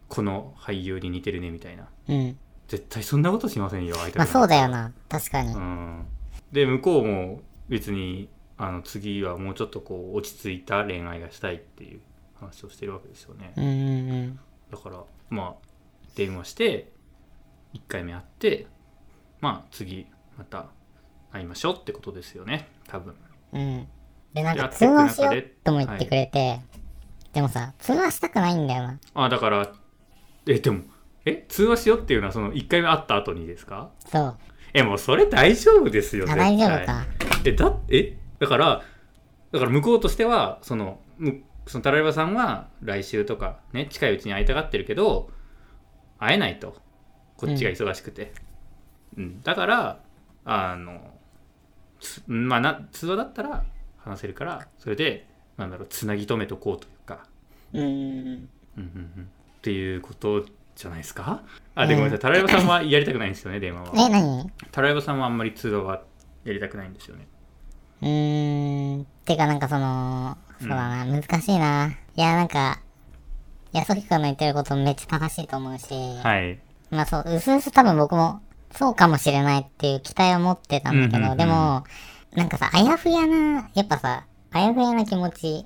[0.08, 1.88] この俳優に似てるねみたいな。
[2.08, 2.38] うん。
[2.68, 4.92] 絶対そんなことしませんよ、相手まあそうだよな。
[5.10, 5.54] 確かに。
[5.54, 6.06] うん。
[6.52, 12.02] で、向こうも別に、あの、次はもうちょっとこう、落ち着いた恋愛がしたいっていう
[12.40, 13.54] 話をしてるわけですよね。
[13.56, 14.40] うん。
[14.72, 15.68] だからまあ
[16.16, 16.92] 電話して
[17.74, 18.68] 1回目会って
[19.42, 20.68] まあ次また
[21.32, 23.16] 会いましょうってことですよね多分
[23.54, 23.88] うん。
[24.34, 26.60] で、なんか通話しようとも言ってくれて、
[27.32, 29.00] でもさ、通話したくないんだよな。
[29.14, 29.72] あだから
[30.48, 30.84] えでも
[31.26, 33.92] え通話しようっていうのはその1回目会った後にですか？
[34.06, 34.38] そう。
[34.74, 37.06] えもうそれ大丈夫ですよ大丈夫か。
[37.46, 38.18] えだえ？
[38.40, 38.84] だから
[39.54, 45.30] だから向こうとしてはそのむそのタラレバさんは来週とかね近いうちに会いたがってるけど
[46.20, 46.76] 会えないと
[47.38, 48.34] こっちが忙しくて、
[49.18, 49.42] うん。
[49.44, 50.00] だから
[50.46, 51.00] あの
[52.00, 53.64] つまあな通話だったら
[53.98, 57.26] 話せるからそれでなんだろうつなぎ止めとこうというか、
[57.74, 58.50] うーん。
[58.78, 61.42] うんっていうことじゃないですか？
[61.74, 62.20] あでごめんなさい。
[62.20, 63.90] タラレバさんはやりたくないんですよね電話は。
[63.96, 64.52] え、何？
[64.72, 66.02] タラレバさんはあんまり通話は
[66.44, 67.28] やりたくないんですよね。
[68.02, 69.08] うーん。
[69.26, 71.96] てかなんかその、そうだな、難しいな。
[72.16, 72.80] いや、なんか、
[73.74, 76.60] 安木君の言ってることめっちゃ正しいと思うし、はい。
[76.92, 78.42] まあそう、うすうす多分僕も
[78.78, 81.84] そうかもしれないっていう期待を持ってたんだけど、うんうんうんでも、
[82.36, 85.66] なんかさ、あやふやな、やっぱさ、あやふやな気持ち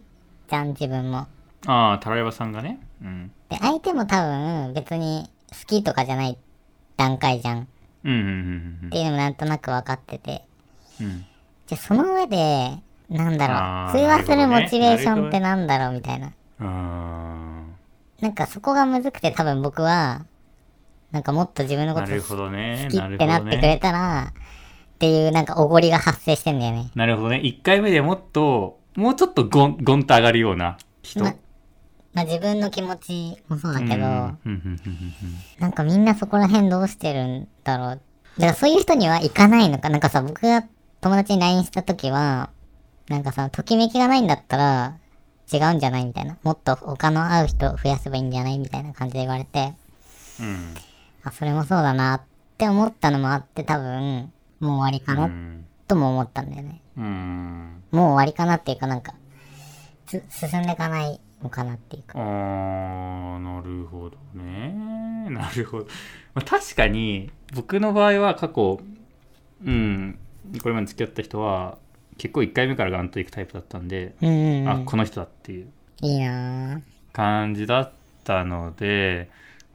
[0.49, 1.27] じゃん、自分も。
[1.65, 6.37] ああタラレバさんがねうんで、相手も多分別に好きとかじゃない
[6.95, 7.61] 段階じゃん。
[7.63, 7.65] っ
[8.05, 10.43] うんうんうんていうのもなんとなく分かってて。
[11.01, 11.25] うんうん
[11.69, 16.33] じゃあその上で、なんだろう、通話するモチベーションってなんだろうみたいな。
[16.59, 17.63] あ
[18.21, 20.25] なんかそこがむずくて多分僕は、
[21.11, 26.91] なんかもっと自分のこと好きってなってくれねたら、っていうなんかおごりが発生してんだよね。
[26.93, 27.41] なるほどね。
[27.43, 31.23] 1回目でもっともうちょっとゴンゴンと上がるような人？
[31.23, 31.33] ま
[32.13, 34.37] まあ自分の気持ちもそうだけど、な
[35.67, 38.01] んかみんなそこら辺どうしてるんだろう？
[38.37, 39.89] だからそういう人には行かないのか？
[39.89, 40.63] なんかさ、僕が
[41.01, 42.49] 友達に LINE した時は、
[43.07, 44.97] なんかさ、ときめきがないんだったら
[45.51, 46.05] 違うんじゃない？
[46.05, 46.37] みたいな。
[46.43, 48.59] もっと他の会う人増やせばいいんじゃない？
[48.59, 49.73] みたいな感じで言われて、
[50.39, 50.73] うん
[51.23, 52.21] あ、それもそうだなっ
[52.57, 56.81] て思ったのもあって多分、もう終わりかうな、んとも思ったんだよね。
[56.97, 59.13] うんもう終わりかなっていうかなんか、
[60.05, 62.19] つ進んでいかないのかなっていうか。
[62.19, 65.85] あーなるほどね なるほど、
[66.33, 68.79] まあ、確かに僕の場合は過去
[69.65, 70.17] うん
[70.61, 71.77] これまで付き合った人は
[72.17, 74.67] 結構1回目からガンといくタイプだったんで、うん。
[74.69, 75.67] あこの人だっていう
[76.01, 76.81] いいなぁ。
[77.13, 77.91] 感じだっ
[78.23, 79.29] たので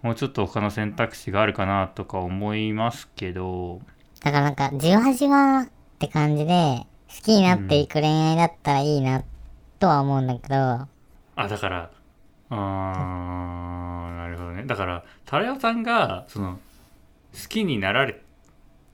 [0.05, 3.81] もうちょっと他の選択肢があるかなとか思いますけど。
[4.23, 9.25] だからなんか、じわじわって感じで、好きになっていく恋愛だったらいいな、
[9.79, 10.55] とは思うんだけど、
[11.37, 11.91] あだから。
[12.51, 14.65] あーなるほどね。
[14.67, 16.61] だからタラヤさんがその
[17.33, 18.23] 好きになられ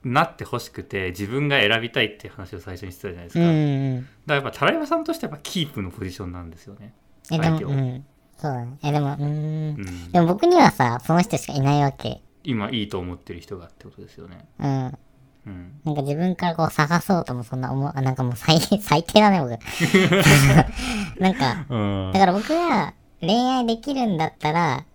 [0.03, 4.05] なってほしくて自分が選びたいって話を最初にしてたじゃないですか、うんうだかん。
[4.27, 6.93] らやっぱタラヤさんとしてはやっぱキープのポジションなんですよね。
[7.29, 7.69] 相手を。
[7.69, 8.05] うん。
[8.41, 8.77] そうだね。
[8.83, 9.25] え、でも、うーん。
[9.25, 12.21] うんでも僕にはさ、その人しかいないわけ。
[12.43, 14.97] 今いいと思ってる人がってことですよねうん。
[15.45, 19.51] うんなんか自分からこう探そうともそんな思う、あなんかもう最、 最低だね、僕。
[21.21, 21.77] なんか、う
[22.09, 24.85] んだから僕が恋愛できるんだったら、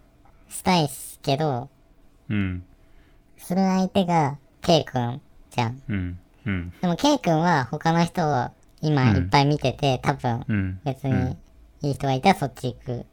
[0.48, 1.68] したいしけど、
[2.28, 2.64] うん
[3.38, 5.82] する相手が、K 君じゃん。
[5.88, 8.48] うんうんでも K 君は他の人を
[8.80, 11.36] 今いっぱい見てて、多分うん別に
[11.82, 13.06] いい人がいたらそっち行く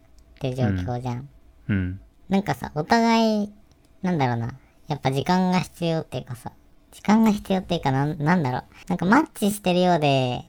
[0.43, 0.63] っていう状
[0.95, 1.29] 況じゃん。
[1.69, 3.53] うんなんかさ、お互い、
[4.01, 4.53] なんだろうな。
[4.87, 6.51] やっぱ時間が必要っていうかさ、
[6.91, 8.63] 時間が必要っていうかなん、なんだろう。
[8.87, 10.45] なんかマッチしてるようで、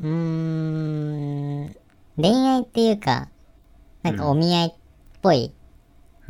[0.00, 1.76] うーん、
[2.16, 3.28] 恋愛っていうか、
[4.02, 4.72] なんかお見合いっ
[5.20, 5.52] ぽい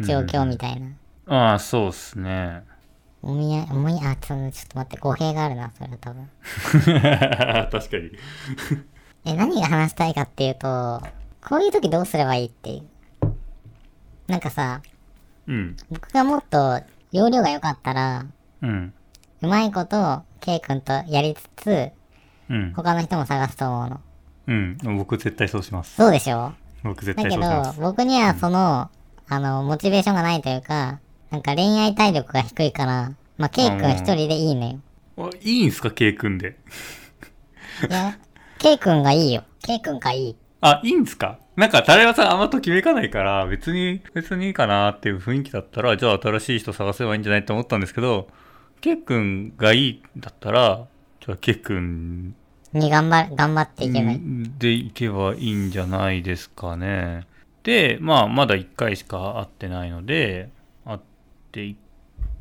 [0.00, 0.88] 状況みたいな。
[1.26, 2.64] ああそうっすね
[3.22, 6.28] お見合い、お見合い、あ、ちょちょっと待って、語弊があるな、それは多分。
[7.70, 8.10] 確かに
[9.26, 11.02] え、何が話したいかっていうと、
[11.46, 12.82] こういう時どうすればいいっていう。
[14.26, 14.82] なんかさ、
[15.46, 16.80] うん僕がもっと
[17.12, 18.26] 容量が良かったら、
[18.62, 18.92] うん
[19.42, 21.90] うまいこと K 君とやりつつ、
[22.48, 24.00] うん他の人も探すと思うの。
[24.48, 26.52] うん僕絶対そうしますそうでしょ？
[26.82, 28.90] 僕絶だけど対そうしま、す僕にはその、
[29.28, 30.98] あの、モチベーションがないというか、
[31.30, 34.80] なんか恋愛体力が低いから、まあ、K 君一人でいいのよ。
[35.18, 36.56] あいいんすか？K 君で
[37.88, 38.18] いや、
[38.58, 39.44] K 君がいいよ。
[39.62, 40.36] K 君がいい。
[40.60, 41.38] あいいんすか？
[41.56, 48.28] なんかタラヤさんあんまときめかないから別に別にいいかなっていう雰囲気だったらじゃあ新しい人探せばいいんじゃないと思ったんですけど
[48.80, 50.86] K 君がいいだったら
[51.20, 52.34] じゃあ K 君
[52.72, 54.20] に頑張、頑張っていけばいい。
[54.58, 57.26] でいけばいいんじゃないですかね。
[57.64, 60.50] で、まあ、まだ1回しか会ってないので、
[60.84, 60.98] 会っ
[61.50, 61.76] てい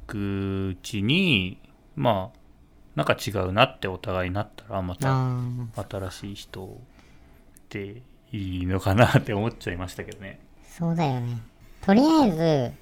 [0.05, 1.57] くうちに、
[1.95, 2.39] まあ、
[2.95, 5.39] なんか違うなってお互いになったら、またあ
[5.89, 6.79] 新しい人
[7.71, 10.39] でいいのかなって思っちゃいましたけどね。
[10.63, 11.37] ーそうだよね。
[11.81, 12.73] とりあえうず、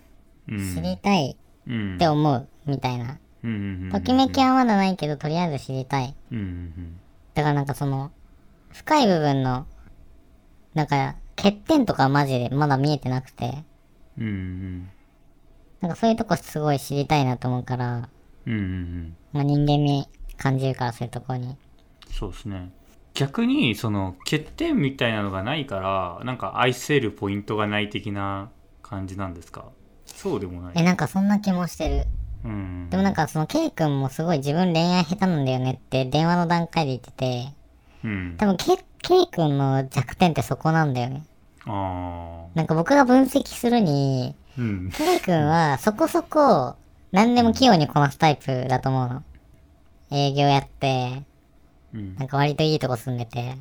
[0.76, 0.82] 知ん。
[0.82, 3.20] りたいうんって思う、みたいな。
[3.90, 6.16] ときめきはまだないけど、とりあえず知りたい。
[7.34, 8.12] だからなんかその、
[8.72, 9.66] 深い部分の、
[10.74, 13.64] なんか、欠点とかマジでまだ見えてなくて、
[15.82, 18.10] なんかそういうとこすごい知りたいなと思うから、
[19.34, 20.08] まあ、人間味
[20.38, 21.56] 感じるからそういうとこに。
[22.12, 22.72] そうですね
[23.18, 28.52] 逆にその欠点みたいなのがないからなんか愛せるポイントがない的な
[28.84, 29.66] 感じなんですか？
[30.06, 30.74] そうでもない。
[30.76, 32.06] え、なんかそんな気もしてる。
[32.46, 32.90] うん。
[32.92, 37.48] でもなんかその K 君もすごい自分恋愛下手なんだよねって電話の段階で言ってて、
[38.04, 38.36] うん。
[38.38, 41.26] 多分 K, K 君の弱点ってそこなんだよね。
[41.66, 44.92] ああなんか僕が分析するに、うん。
[44.92, 46.76] K 君はそこそこ
[47.12, 49.24] 何でも器用にこなすタイプだと思うの。
[50.12, 51.24] 営業やって、
[51.94, 53.56] うんなんか割といいとこ住んでて、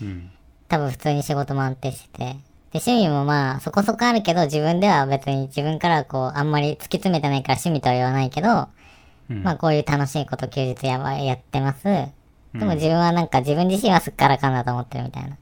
[0.00, 0.30] うん
[0.68, 2.24] 多分普通に仕事も安定してて。
[2.72, 8.68] で、趣味もまあそこそこあるけど自分では別に自分からはこうあんまり突き詰めてないから趣味とは言わないけど、
[9.30, 11.84] うんまあこういう楽しいこと休日やばやってます。
[11.84, 15.36] でも自分はなんか自分自身はすっからかんだと思ってるみたいな。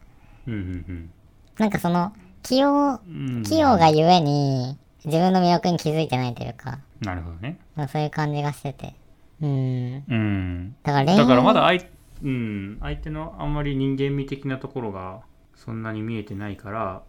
[0.46, 1.10] うんうん
[1.58, 2.12] なんかその、
[2.44, 8.94] 器用、うん器用がゆえに自分の魅力に気づいてないというか、なるほどねまあそういう感じがしてて。
[9.42, 10.04] うん。
[10.08, 11.84] うんだから恋愛だからまだ相,、
[12.22, 15.20] うん、相手のあんまり人間味的なところが
[15.54, 17.02] そんなに見えてないから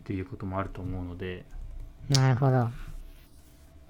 [0.00, 1.44] っていうこともあると思うので、
[2.08, 2.68] なるほど。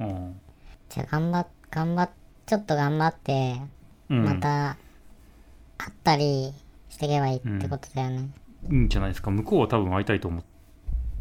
[0.00, 0.40] うん。
[0.88, 2.10] じゃあ頑張っ、頑張っ、
[2.46, 3.60] ちょっと頑張って、
[4.08, 4.76] うん、また、
[5.78, 6.52] 会ったり
[6.88, 8.28] していけばいいってことだよね。
[8.70, 9.30] いいんじゃないですか。
[9.30, 10.44] 向こうは多分会いたいと思っ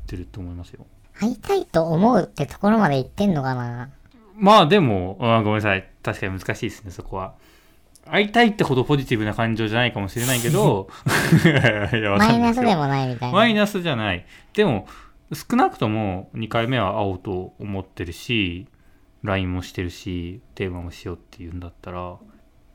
[0.06, 0.86] てると思いますよ。
[1.14, 3.90] 会いたいと思うってところまで言ってんのかな？
[4.36, 5.90] まあでも、あごめんなさい。
[6.02, 7.36] 確かに難しいですねそこは
[8.12, 10.90] 会いたいってほどポジティブな感情じゃないかもしれないけど
[12.18, 13.36] マイナスでもないみたいな。
[13.36, 14.88] マイナスじゃないでも
[15.34, 18.68] 少なくとも2回目は会おうと思ってるし
[19.24, 22.18] LINE もしてるしテーマもしようっていうんだったら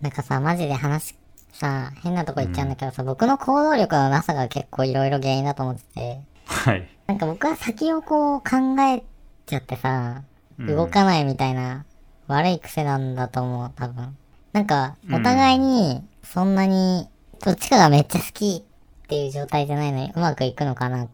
[0.04, 1.16] なんかさ、マジで話、
[1.50, 6.86] さ、変なとこ行っちゃうんだけどさ、僕の行動力のなさが結構いろいろ原因だと思ってて、はい。
[7.06, 9.02] なんか僕は先をこう考え
[9.46, 10.24] ちゃってさ、
[10.58, 11.84] うん動かないみたいな
[12.28, 14.16] 悪い癖なんだと思う、多分。
[14.54, 17.08] なんか、お互いにそんなに、
[17.44, 21.08] どっちかがめっちゃ好きっていう状態じゃないのにうまくいくのかなっ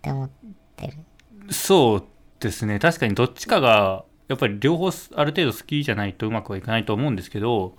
[0.00, 0.30] て思っ
[0.76, 0.94] てる。
[1.50, 2.04] そう
[2.40, 2.78] ですね。
[2.78, 7.76] 確かにどっちかが、やっぱり両方ある程度好きじゃないとうまくはいかないと思うんですけど、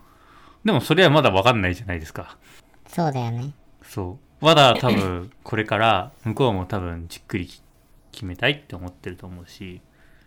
[0.64, 2.38] でもそれはまだわかんないじゃないですか。
[2.88, 3.54] そうだよね。
[3.82, 4.46] そう。
[4.46, 7.50] まだ多分、 これから向こうも多分じっくり
[8.12, 9.82] 決めたいって思ってると思うし、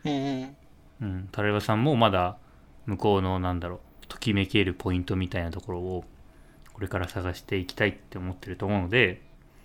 [0.04, 0.56] うんうん。
[1.02, 2.38] うん、タラバさんもまだ
[2.86, 6.04] 向こうのなんだろう、ときめけるポイントみたいなところを
[6.72, 9.20] これから探していきたいって思ってると思うので、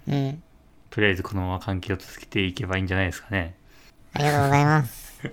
[0.08, 0.44] うん。
[0.90, 3.56] とりあえずこのまま関係を続けていけばいいんじゃないですかね。
[4.14, 5.08] ありがとうございます。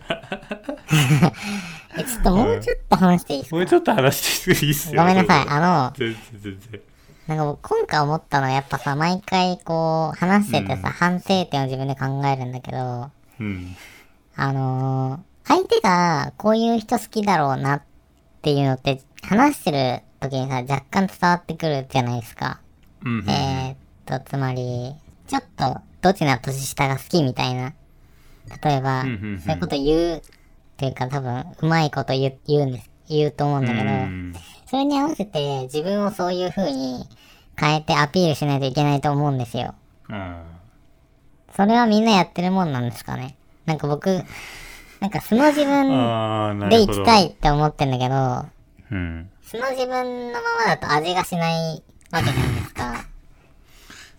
[1.96, 3.56] え、ちょっともうちょっと話していいですか？
[3.56, 5.00] もうちょっと話していいっすよ。
[5.00, 5.46] ごめんなさい。
[5.48, 6.80] あの、全然全然。
[7.26, 13.10] なんか僕今回思ったのはやっぱさ、毎回こう、話しててさ、うん反省点を自分で考えるんだけど、
[13.40, 13.76] うん。
[14.36, 17.82] あのー相手がこういう人好きだろうなっ
[18.42, 22.60] ていうのって、話してる時にさ、若干伝わってくるじゃないですか。
[23.04, 23.76] えー、っ
[24.06, 24.94] と、つまり、
[25.26, 27.72] ちょっと、どちら年下が好きみたいな。
[28.62, 30.22] 例えば、そういうこと言うっ
[30.76, 32.90] ていうか多分、うまいこと言う言うんです。
[33.08, 34.34] 言うと思うんだけど、うん
[34.66, 37.06] それに合わせて自分をそういう風に
[37.56, 39.74] 変えてアピールしないといけないと思うんですよ。
[40.08, 40.42] うん。
[41.54, 43.36] それはみんなやってるもんなんですかね。
[43.66, 44.24] なんか僕、
[45.00, 46.94] なんか素の自分でるほど。
[46.94, 48.46] 生きたいって思ってんだけど、
[48.90, 49.30] うん。
[49.42, 53.04] 素の自分のままだと味がしないわけじゃないですか。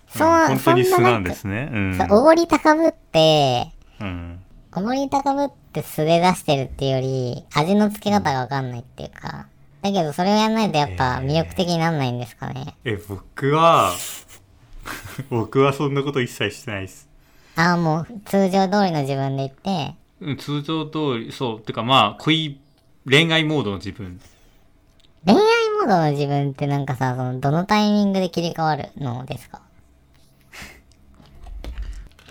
[0.15, 1.69] そう、本当に素なんそんななんかですね。
[1.71, 2.07] うん。
[2.11, 4.39] おごり高ぶって、うん。
[4.73, 9.47] おごり高ぶって素で出してるっていうより、味の付け方がわかんないっていうか。
[9.81, 12.75] だけどそれをやんないとやっぱ魅力的になんないんですかね。
[12.85, 13.91] え、僕は、
[15.29, 17.07] 僕はそんなこと一切してないです。
[17.55, 20.04] ああ、もう通常通りの自分で言って、うん
[20.37, 21.61] 通常通り、そう。
[21.61, 22.59] てかまあ、恋、
[23.07, 24.19] 恋愛モードの自分。
[25.25, 25.41] 恋愛
[25.79, 29.61] モードの自分ってなんかさ、その、どのタイミングで切り替わるのですか？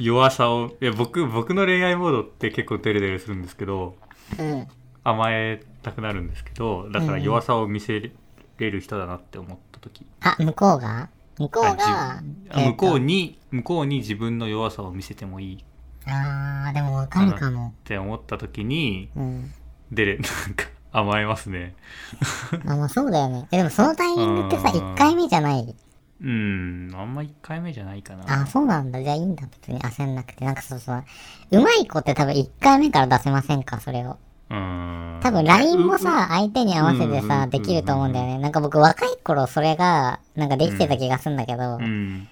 [0.00, 3.96] 弱さを、いや、僕、僕の恋愛モードって結構デレデレするんですけど、
[4.38, 4.66] うん。
[5.04, 8.10] 甘えたくなるんですけど、だから弱さを見せ
[8.58, 10.04] れる人だなって思った時。
[10.22, 11.08] あ、向こうが？
[11.38, 12.22] 向こうあが、
[12.56, 13.06] じ向こうに。
[13.06, 15.58] に、向こうに自分の弱さを見せてもいいっ
[16.06, 17.72] あー、でもわかるかも。
[17.84, 19.52] て思った時に、うん。
[19.92, 20.24] デレ、 なん
[20.54, 21.74] か甘えますね。
[22.66, 23.46] あ、まあそうだよね。
[23.52, 25.74] え、でもそのタイミングってさ、うん1回目じゃない？
[26.22, 28.42] うん、あんま1回目じゃないかな。
[28.42, 29.02] あ、そうなんだ。
[29.02, 29.42] じゃあいいんだ。
[29.60, 30.44] 別に焦んなくて。
[30.44, 31.04] なんかそうそう。
[31.50, 33.80] うまい子って多分1回目から出せませんか？
[33.80, 34.16] それを。
[34.50, 35.20] うん。
[35.22, 38.38] 多分 LINE もさ、相手に合わせてさ、できると思うんだよね。
[38.38, 42.28] なんか僕若い頃それが、なんかできてた気がするんだけどう、ん。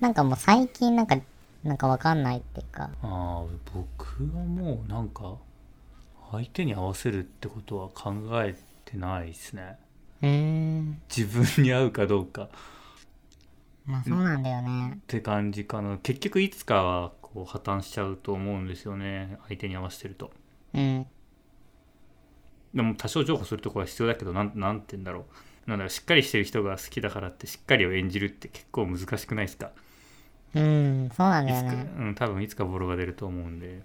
[0.00, 1.16] なんかもう最近なんか、
[1.64, 2.90] なんかわかんないっていうか。
[3.02, 5.36] ああ、僕はもうなんか、
[6.32, 8.12] 相手に合わせるってことは考
[8.42, 9.78] えてないですね。
[10.22, 10.28] うー
[10.80, 11.02] ん。
[11.14, 12.50] 自分に合うかどうかっ
[13.86, 14.98] まあそうなんだよね。
[15.06, 15.98] て感じかな。
[15.98, 19.38] 結局いつかはこう破綻しちゃうと思うんですよね。
[19.48, 20.30] 相手に合わせてると。
[20.74, 21.06] うん。
[22.74, 25.26] でも多少譲歩するところは必要だけど、なんなんて言うんだろ
[25.66, 25.70] う。
[25.70, 29.70] なんだろう、しっかりしてる人が好きだからってしっかりを演じるって結構難しくないですか？
[30.54, 31.92] うん、そうなんだよね。
[31.98, 33.82] うん、多分いつかボロが出ると思うんで。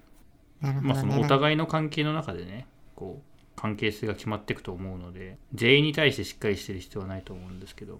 [0.61, 0.79] ね。
[0.81, 7.99] まあそのお互いの関係の中でねこう関係性が決まっていくと思うので全員に対してしっかりしてる必要はないと思うんですけど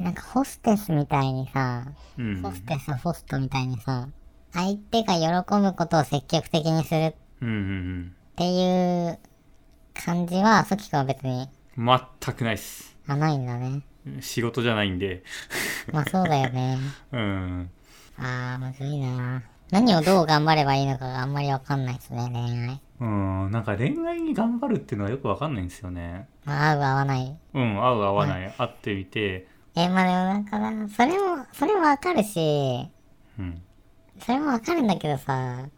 [0.00, 1.84] なんかホステスみたいにさ、
[2.18, 4.08] うんホステス、ホストみたいにさ、
[4.50, 7.14] 相手が喜ぶことを積極的にするっ
[8.36, 9.18] ていう
[9.92, 13.82] 感じは、ソキ君は別に、うん全くないっすあ、ないんだね。
[14.20, 15.22] 仕事じゃないんで
[15.92, 16.78] まあそうだよね。
[17.12, 17.70] うん
[18.20, 19.42] あー、むずいな。
[19.70, 22.80] 何をどう頑張ればいいのかがあんまりわかんないですね、恋愛。
[23.00, 26.28] うんなんか恋愛に頑張るっていうのはよくわかんないんですよね。
[26.44, 27.36] まあ合う合わない。
[27.54, 29.46] うん合う合わない、会ってみて。
[29.76, 32.88] え、まあでもなんかな、それも、それもわかるし、
[33.38, 33.62] うん。
[34.18, 35.68] それもわかるんだけどさ、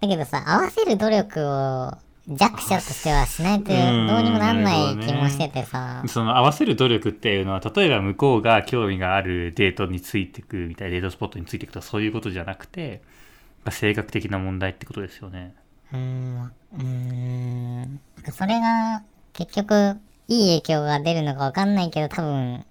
[0.00, 1.92] だけどさ、合わせる努力を
[2.28, 3.78] 弱者としてはしないとどう
[4.22, 13.00] にもなんない気もしててさ、その合わせる努力っていうのは例えば向こうが興味があるデートについていくみたいなデートスポットについていくとかそういうことじゃなくて
[13.64, 15.54] まあ性格的な問題ってことですよね。
[15.90, 16.84] うーん、うー
[17.86, 18.00] ん、
[18.30, 19.02] それが
[19.32, 19.96] 結局
[20.28, 22.62] いい影響が出るのかわかんないけど多分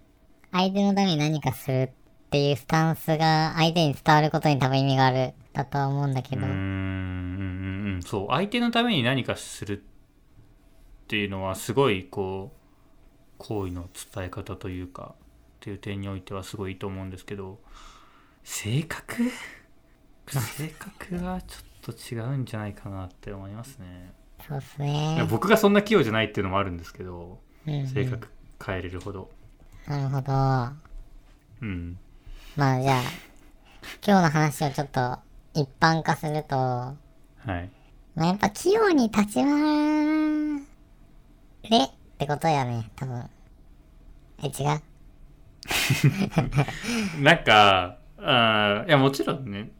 [0.51, 6.96] 相手のために何かするっていうスタンスが相手に伝わることに多分意味があるだとは思うんだけど、うん
[8.01, 8.27] そう。
[8.29, 12.57] 相手のために何かするっていうのはすごいこう
[13.37, 17.59] 好意の伝え方というかっていう点においてはすごいいいと思うんですけど
[18.43, 19.31] 性格？
[20.27, 24.13] 性格はちょっと違うんじゃないかなって思いますね。
[24.47, 25.25] そうっすいねや。
[25.25, 27.87] 僕がそんな器用じゃないっていうのもあるんですけどうんうん。
[27.87, 28.27] 性格
[28.63, 29.29] 変えれるほど。
[29.87, 30.31] なるほど。
[30.33, 30.77] ま
[31.61, 31.97] うん。
[32.57, 33.01] あじゃあ、
[34.05, 35.17] 今日の話をちょっと
[35.53, 36.95] 一般化すると、は
[37.47, 37.69] い
[38.17, 40.57] まあ、やっぱ器用に立ち回
[41.69, 43.29] れってことやね、多分。
[44.43, 44.81] え、違う？
[47.21, 49.71] なんかあーいやもちろんね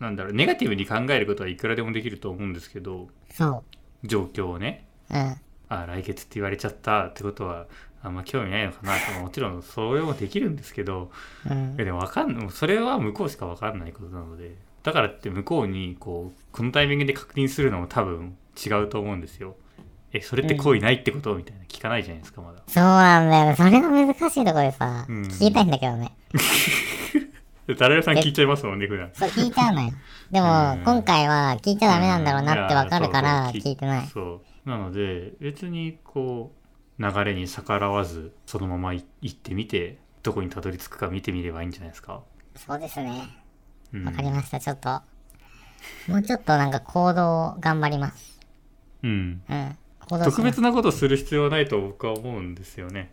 [0.00, 3.64] なんだろうネガティブに考えることはいくらでもできると思うんですけどそ
[4.02, 5.14] 状況をねう。
[5.14, 5.36] うん。
[5.68, 7.66] あ来月って言われちゃったってことは
[8.02, 11.10] あんま興味ないのかなともちろんそれもできるんですけど
[11.48, 11.76] うん。
[11.76, 14.56] でもわかんそれは向こうしかわかんないことなので
[14.86, 19.56] だからって向こうにこうこのタイミングで確認するのも多分違うと思うんですよ
[20.12, 23.56] えそれって好意ないってことみたいな聞かないじゃないですかまだそうなんだよね。
[23.56, 26.16] それが難しいところでさ、うん聞きたいんだけどね。
[27.66, 29.90] で 誰さん聞いちゃいますもんね普段そう、聞いちゃうのよ。
[30.30, 34.06] でも、うん今回は聞いちゃダメなんだろうなってわかるから、聞いてない。
[34.06, 36.52] そうなので別にこ
[36.98, 42.22] う流れに逆らわずそのままい行ってみてどこにたどり着くか見てみればいいんじゃないですか、
[42.54, 43.45] そうですね。
[44.00, 45.02] うんわかりました、ちょっと。
[46.08, 48.40] もうちょっとなんか行動頑張ります。
[49.02, 49.76] うんうん。
[50.08, 53.10] 特別なことする必要はないと僕は思うんですよね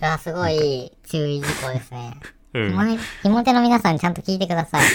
[0.00, 2.16] あ、すごい注意事項ですね。
[2.54, 4.86] うんひもねひも手の皆さんちゃんと聞いてください。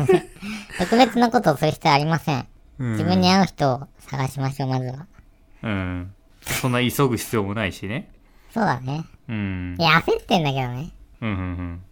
[0.78, 2.46] 特別なことをする必要ありません
[2.78, 5.06] 自分に合う人を探しましょう、まずは。
[5.62, 8.08] うんそんな急ぐ必要もないしね
[8.54, 9.04] そうだね。
[9.28, 10.90] うんいや、焦ってんだけどね。
[11.20, 11.82] うんうんうん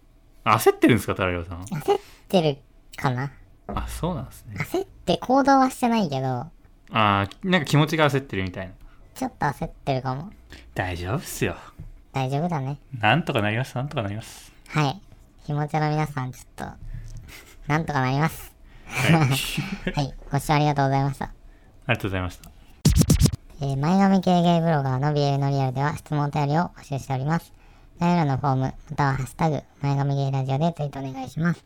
[0.44, 2.58] 焦ってるんですかタラヨさん焦ってる
[2.96, 3.30] かな？
[3.66, 6.50] あそうなんですね焦って行動はしてないけど、あ
[6.90, 8.72] あなんか気持ちが焦ってるみたいな
[9.14, 10.30] ちょっと焦ってるかも。
[10.74, 11.56] 大丈夫っすよ
[12.12, 12.78] 大丈夫だね。
[13.00, 15.00] なんとかなりますなんとかなりますはい。
[15.46, 16.64] ひも手の皆さん、ちょっと、
[17.66, 18.52] なんとかなります。
[18.86, 19.24] はいは
[20.02, 20.14] い。
[20.30, 21.24] ご視聴ありがとうございました。
[21.24, 21.30] あ
[21.88, 22.50] りがとうございました
[23.60, 27.52] えー前髪系ゲイブロガーの BL のリアルでは質問お便りを募集しております。
[28.00, 31.64] 概要欄のフォーム、またはハッシュタグ、前髪ゲイラジオでツイートお願いします。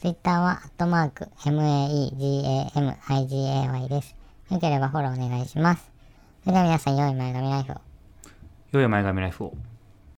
[0.00, 2.68] ツイッターは、アットマーク、MAEGAMIGAY
[3.88, 4.16] です。
[4.50, 5.90] よければフォローお願いします。
[6.44, 7.76] それでは皆さん、良い前髪ライフを。
[8.72, 9.52] 良い前髪ライフを